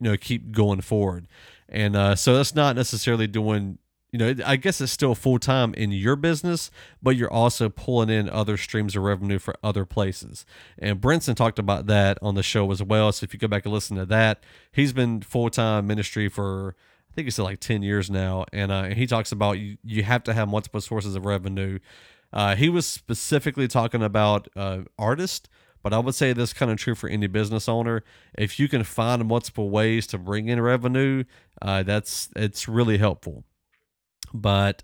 you 0.00 0.10
know 0.10 0.16
keep 0.16 0.52
going 0.52 0.80
forward 0.80 1.26
and 1.68 1.96
uh 1.96 2.14
so 2.14 2.36
that's 2.36 2.54
not 2.54 2.74
necessarily 2.76 3.26
doing 3.26 3.78
you 4.12 4.18
know, 4.18 4.34
I 4.44 4.56
guess 4.56 4.80
it's 4.80 4.92
still 4.92 5.14
full 5.14 5.38
time 5.38 5.72
in 5.74 5.92
your 5.92 6.16
business, 6.16 6.70
but 7.02 7.16
you're 7.16 7.32
also 7.32 7.68
pulling 7.68 8.10
in 8.10 8.28
other 8.28 8.56
streams 8.56 8.96
of 8.96 9.02
revenue 9.02 9.38
for 9.38 9.54
other 9.62 9.84
places. 9.84 10.44
And 10.78 11.00
Brinson 11.00 11.36
talked 11.36 11.58
about 11.58 11.86
that 11.86 12.18
on 12.20 12.34
the 12.34 12.42
show 12.42 12.70
as 12.72 12.82
well. 12.82 13.12
So 13.12 13.24
if 13.24 13.32
you 13.32 13.38
go 13.38 13.48
back 13.48 13.64
and 13.64 13.72
listen 13.72 13.96
to 13.96 14.06
that, 14.06 14.42
he's 14.72 14.92
been 14.92 15.20
full 15.20 15.50
time 15.50 15.86
ministry 15.86 16.28
for 16.28 16.74
I 17.10 17.14
think 17.14 17.26
he 17.26 17.30
said 17.30 17.42
like 17.42 17.60
ten 17.60 17.82
years 17.82 18.08
now, 18.08 18.44
and 18.52 18.70
uh, 18.70 18.84
he 18.84 19.06
talks 19.06 19.32
about 19.32 19.58
you, 19.58 19.78
you 19.84 20.04
have 20.04 20.22
to 20.24 20.32
have 20.32 20.48
multiple 20.48 20.80
sources 20.80 21.16
of 21.16 21.24
revenue. 21.24 21.80
Uh, 22.32 22.54
he 22.54 22.68
was 22.68 22.86
specifically 22.86 23.66
talking 23.66 24.02
about 24.02 24.46
uh, 24.54 24.82
artists, 24.96 25.48
but 25.82 25.92
I 25.92 25.98
would 25.98 26.14
say 26.14 26.32
this 26.32 26.52
kind 26.52 26.70
of 26.70 26.78
true 26.78 26.94
for 26.94 27.08
any 27.08 27.26
business 27.26 27.68
owner. 27.68 28.04
If 28.38 28.60
you 28.60 28.68
can 28.68 28.84
find 28.84 29.24
multiple 29.26 29.70
ways 29.70 30.06
to 30.08 30.18
bring 30.18 30.48
in 30.48 30.60
revenue, 30.60 31.24
uh, 31.60 31.82
that's 31.82 32.28
it's 32.36 32.68
really 32.68 32.98
helpful. 32.98 33.44
But 34.32 34.82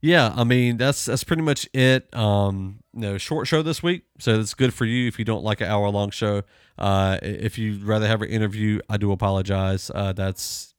yeah, 0.00 0.32
I 0.36 0.44
mean 0.44 0.76
that's 0.76 1.06
that's 1.06 1.24
pretty 1.24 1.42
much 1.42 1.68
it. 1.72 2.14
Um, 2.14 2.80
you 2.92 3.00
know, 3.00 3.18
short 3.18 3.46
show 3.46 3.62
this 3.62 3.82
week, 3.82 4.02
so 4.18 4.38
it's 4.38 4.54
good 4.54 4.74
for 4.74 4.84
you 4.84 5.08
if 5.08 5.18
you 5.18 5.24
don't 5.24 5.42
like 5.42 5.60
an 5.60 5.68
hour 5.68 5.88
long 5.88 6.10
show. 6.10 6.42
Uh, 6.78 7.18
if 7.22 7.56
you'd 7.56 7.82
rather 7.82 8.06
have 8.06 8.20
an 8.20 8.28
interview, 8.28 8.80
I 8.88 8.96
do 8.96 9.12
apologize. 9.12 9.90
Uh, 9.94 10.12
that's 10.12 10.73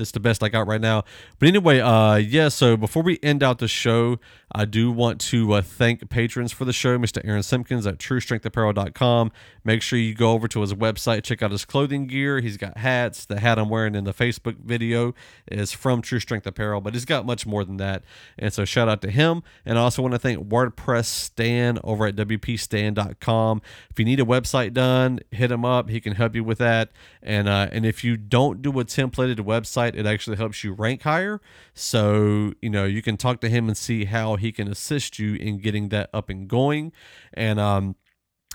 that's 0.00 0.10
the 0.10 0.20
best 0.20 0.42
I 0.42 0.48
got 0.48 0.66
right 0.66 0.80
now. 0.80 1.04
But 1.38 1.48
anyway, 1.48 1.80
uh, 1.80 2.16
yeah. 2.16 2.48
So 2.48 2.76
before 2.76 3.02
we 3.02 3.18
end 3.22 3.42
out 3.42 3.58
the 3.58 3.68
show, 3.68 4.18
I 4.52 4.64
do 4.64 4.90
want 4.90 5.20
to 5.20 5.52
uh, 5.52 5.62
thank 5.62 6.08
patrons 6.10 6.52
for 6.52 6.64
the 6.64 6.72
show, 6.72 6.98
Mr. 6.98 7.20
Aaron 7.24 7.42
Simpkins 7.42 7.86
at 7.86 7.98
TrueStrengthApparel.com. 7.98 9.30
Make 9.62 9.82
sure 9.82 9.98
you 9.98 10.14
go 10.14 10.32
over 10.32 10.48
to 10.48 10.60
his 10.62 10.74
website, 10.74 11.22
check 11.22 11.42
out 11.42 11.52
his 11.52 11.64
clothing 11.64 12.06
gear. 12.08 12.40
He's 12.40 12.56
got 12.56 12.78
hats. 12.78 13.24
The 13.26 13.38
hat 13.38 13.58
I'm 13.58 13.68
wearing 13.68 13.94
in 13.94 14.04
the 14.04 14.14
Facebook 14.14 14.56
video 14.56 15.14
is 15.46 15.72
from 15.72 16.02
True 16.02 16.18
Strength 16.18 16.46
Apparel, 16.46 16.80
but 16.80 16.94
he's 16.94 17.04
got 17.04 17.24
much 17.24 17.46
more 17.46 17.64
than 17.64 17.76
that. 17.76 18.02
And 18.38 18.52
so 18.52 18.64
shout 18.64 18.88
out 18.88 19.02
to 19.02 19.10
him. 19.10 19.42
And 19.64 19.78
I 19.78 19.82
also 19.82 20.02
want 20.02 20.12
to 20.12 20.18
thank 20.18 20.48
WordPress 20.48 21.04
Stan 21.04 21.78
over 21.84 22.06
at 22.06 22.16
WPStan.com. 22.16 23.62
If 23.90 23.98
you 23.98 24.04
need 24.04 24.18
a 24.18 24.24
website 24.24 24.72
done, 24.72 25.20
hit 25.30 25.52
him 25.52 25.64
up. 25.64 25.90
He 25.90 26.00
can 26.00 26.14
help 26.14 26.34
you 26.34 26.42
with 26.42 26.58
that. 26.58 26.90
And 27.22 27.48
uh, 27.48 27.68
and 27.70 27.86
if 27.86 28.02
you 28.02 28.16
don't 28.16 28.62
do 28.62 28.70
a 28.80 28.84
templated 28.84 29.36
website, 29.36 29.89
it 29.96 30.06
actually 30.06 30.36
helps 30.36 30.64
you 30.64 30.72
rank 30.72 31.02
higher. 31.02 31.40
So 31.74 32.52
you 32.62 32.70
know 32.70 32.84
you 32.84 33.02
can 33.02 33.16
talk 33.16 33.40
to 33.40 33.48
him 33.48 33.68
and 33.68 33.76
see 33.76 34.04
how 34.04 34.36
he 34.36 34.52
can 34.52 34.68
assist 34.68 35.18
you 35.18 35.34
in 35.34 35.58
getting 35.58 35.88
that 35.90 36.10
up 36.12 36.28
and 36.28 36.48
going. 36.48 36.92
And 37.34 37.58
um, 37.60 37.96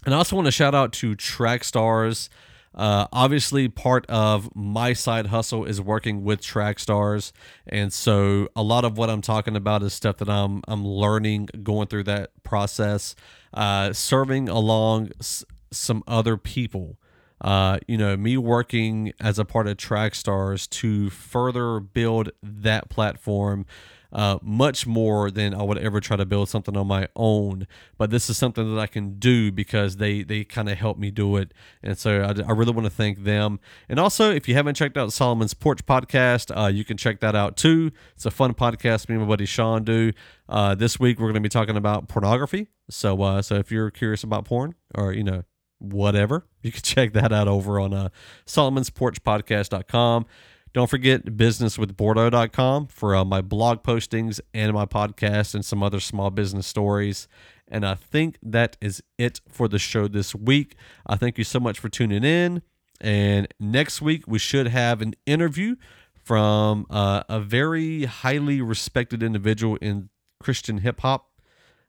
and 0.05 0.13
I 0.13 0.17
also 0.17 0.35
want 0.35 0.45
to 0.45 0.51
shout 0.51 0.75
out 0.75 0.93
to 0.93 1.15
Trackstars. 1.15 2.29
Uh, 2.73 3.07
obviously, 3.13 3.69
part 3.69 4.05
of 4.09 4.53
my 4.53 4.91
side 4.91 5.27
hustle 5.27 5.63
is 5.63 5.79
working 5.79 6.25
with 6.25 6.41
track 6.41 6.77
stars, 6.77 7.31
and 7.65 7.93
so 7.93 8.49
a 8.53 8.61
lot 8.61 8.83
of 8.83 8.97
what 8.97 9.09
I'm 9.09 9.21
talking 9.21 9.55
about 9.55 9.81
is 9.81 9.93
stuff 9.93 10.17
that 10.17 10.29
I'm 10.29 10.61
I'm 10.67 10.85
learning 10.85 11.47
going 11.63 11.87
through 11.87 12.03
that 12.03 12.31
process, 12.43 13.15
uh, 13.53 13.93
serving 13.93 14.49
along 14.49 15.11
s- 15.21 15.45
some 15.71 16.03
other 16.05 16.35
people. 16.35 16.99
Uh, 17.45 17.77
you 17.87 17.95
know, 17.95 18.17
me 18.17 18.37
working 18.37 19.13
as 19.19 19.37
a 19.37 19.45
part 19.45 19.67
of 19.67 19.77
Trackstars 19.77 20.67
to 20.71 21.11
further 21.11 21.79
build 21.79 22.31
that 22.41 22.89
platform 22.89 23.67
uh, 24.11 24.39
much 24.41 24.87
more 24.87 25.29
than 25.29 25.53
I 25.53 25.61
would 25.61 25.77
ever 25.77 25.99
try 25.99 26.17
to 26.17 26.25
build 26.25 26.49
something 26.49 26.75
on 26.75 26.87
my 26.87 27.07
own. 27.15 27.67
But 27.99 28.09
this 28.09 28.31
is 28.31 28.37
something 28.37 28.73
that 28.73 28.81
I 28.81 28.87
can 28.87 29.19
do 29.19 29.51
because 29.51 29.97
they 29.97 30.23
they 30.23 30.43
kind 30.43 30.69
of 30.69 30.77
help 30.79 30.97
me 30.97 31.11
do 31.11 31.35
it, 31.37 31.53
and 31.83 31.97
so 31.97 32.21
I, 32.23 32.29
I 32.47 32.51
really 32.53 32.71
want 32.71 32.85
to 32.85 32.89
thank 32.89 33.23
them. 33.23 33.59
And 33.89 33.99
also, 33.99 34.31
if 34.31 34.47
you 34.47 34.55
haven't 34.55 34.73
checked 34.73 34.97
out 34.97 35.13
Solomon's 35.13 35.53
Porch 35.53 35.85
podcast, 35.85 36.51
uh, 36.55 36.67
you 36.67 36.83
can 36.83 36.97
check 36.97 37.19
that 37.19 37.35
out 37.35 37.57
too. 37.57 37.91
It's 38.15 38.25
a 38.25 38.31
fun 38.31 38.55
podcast 38.55 39.07
me 39.07 39.15
and 39.15 39.23
my 39.23 39.27
buddy 39.27 39.45
Sean 39.45 39.83
do. 39.83 40.13
Uh, 40.49 40.73
this 40.73 40.99
week 40.99 41.19
we're 41.19 41.27
going 41.27 41.35
to 41.35 41.41
be 41.41 41.49
talking 41.49 41.77
about 41.77 42.07
pornography. 42.07 42.69
So 42.89 43.21
uh, 43.21 43.43
so 43.43 43.55
if 43.55 43.71
you're 43.71 43.91
curious 43.91 44.23
about 44.23 44.45
porn 44.45 44.73
or 44.95 45.13
you 45.13 45.23
know 45.23 45.43
whatever, 45.79 46.45
you 46.61 46.71
can 46.71 46.81
check 46.83 47.13
that 47.13 47.31
out 47.31 47.47
over 47.47 47.79
on 47.79 47.93
uh, 47.93 48.09
Solomon'sPorchPodcast.com. 48.45 50.25
Don't 50.73 50.89
forget 50.89 51.25
businesswithbordeaux.com 51.25 52.87
for 52.87 53.15
uh, 53.15 53.23
my 53.23 53.41
blog 53.41 53.81
postings 53.81 54.41
and 54.53 54.73
my 54.73 54.85
podcast 54.85 55.55
and 55.55 55.63
some 55.63 55.81
other 55.81 56.01
small 56.01 56.29
business 56.31 56.67
stories. 56.67 57.29
And 57.67 57.85
I 57.85 57.95
think 57.95 58.37
that 58.43 58.75
is 58.81 59.01
it 59.17 59.39
for 59.47 59.69
the 59.69 59.79
show 59.79 60.09
this 60.09 60.35
week. 60.35 60.75
I 61.07 61.15
thank 61.15 61.37
you 61.37 61.45
so 61.45 61.61
much 61.61 61.79
for 61.79 61.87
tuning 61.87 62.25
in. 62.25 62.61
And 62.99 63.47
next 63.57 64.01
week, 64.01 64.23
we 64.27 64.37
should 64.37 64.67
have 64.67 65.01
an 65.01 65.13
interview 65.25 65.77
from 66.13 66.85
uh, 66.89 67.23
a 67.29 67.39
very 67.39 68.05
highly 68.05 68.61
respected 68.61 69.23
individual 69.23 69.77
in 69.77 70.09
Christian 70.41 70.79
hip 70.79 71.01
hop. 71.01 71.29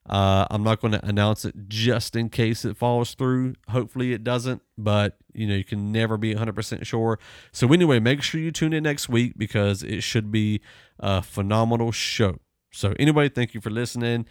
Uh, 0.08 0.46
I'm 0.50 0.62
not 0.62 0.80
going 0.80 0.92
to 0.92 1.04
announce 1.04 1.44
it 1.44 1.68
just 1.68 2.14
in 2.14 2.28
case 2.28 2.64
it 2.64 2.76
falls 2.76 3.14
through. 3.14 3.54
Hopefully 3.68 4.12
it 4.12 4.22
doesn't, 4.22 4.62
but 4.78 5.18
you 5.32 5.46
know 5.46 5.54
you 5.54 5.64
can 5.64 5.92
never 5.92 6.16
be 6.16 6.34
100% 6.34 6.86
sure. 6.86 7.18
So 7.52 7.72
anyway, 7.72 8.00
make 8.00 8.22
sure 8.22 8.40
you 8.40 8.52
tune 8.52 8.72
in 8.72 8.84
next 8.84 9.08
week 9.08 9.34
because 9.36 9.82
it 9.82 10.02
should 10.02 10.30
be 10.30 10.60
a 10.98 11.22
phenomenal 11.22 11.92
show. 11.92 12.38
So 12.72 12.94
anyway, 12.98 13.28
thank 13.28 13.54
you 13.54 13.60
for 13.60 13.70
listening 13.70 14.26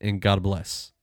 and 0.00 0.20
God 0.20 0.42
bless. 0.42 0.93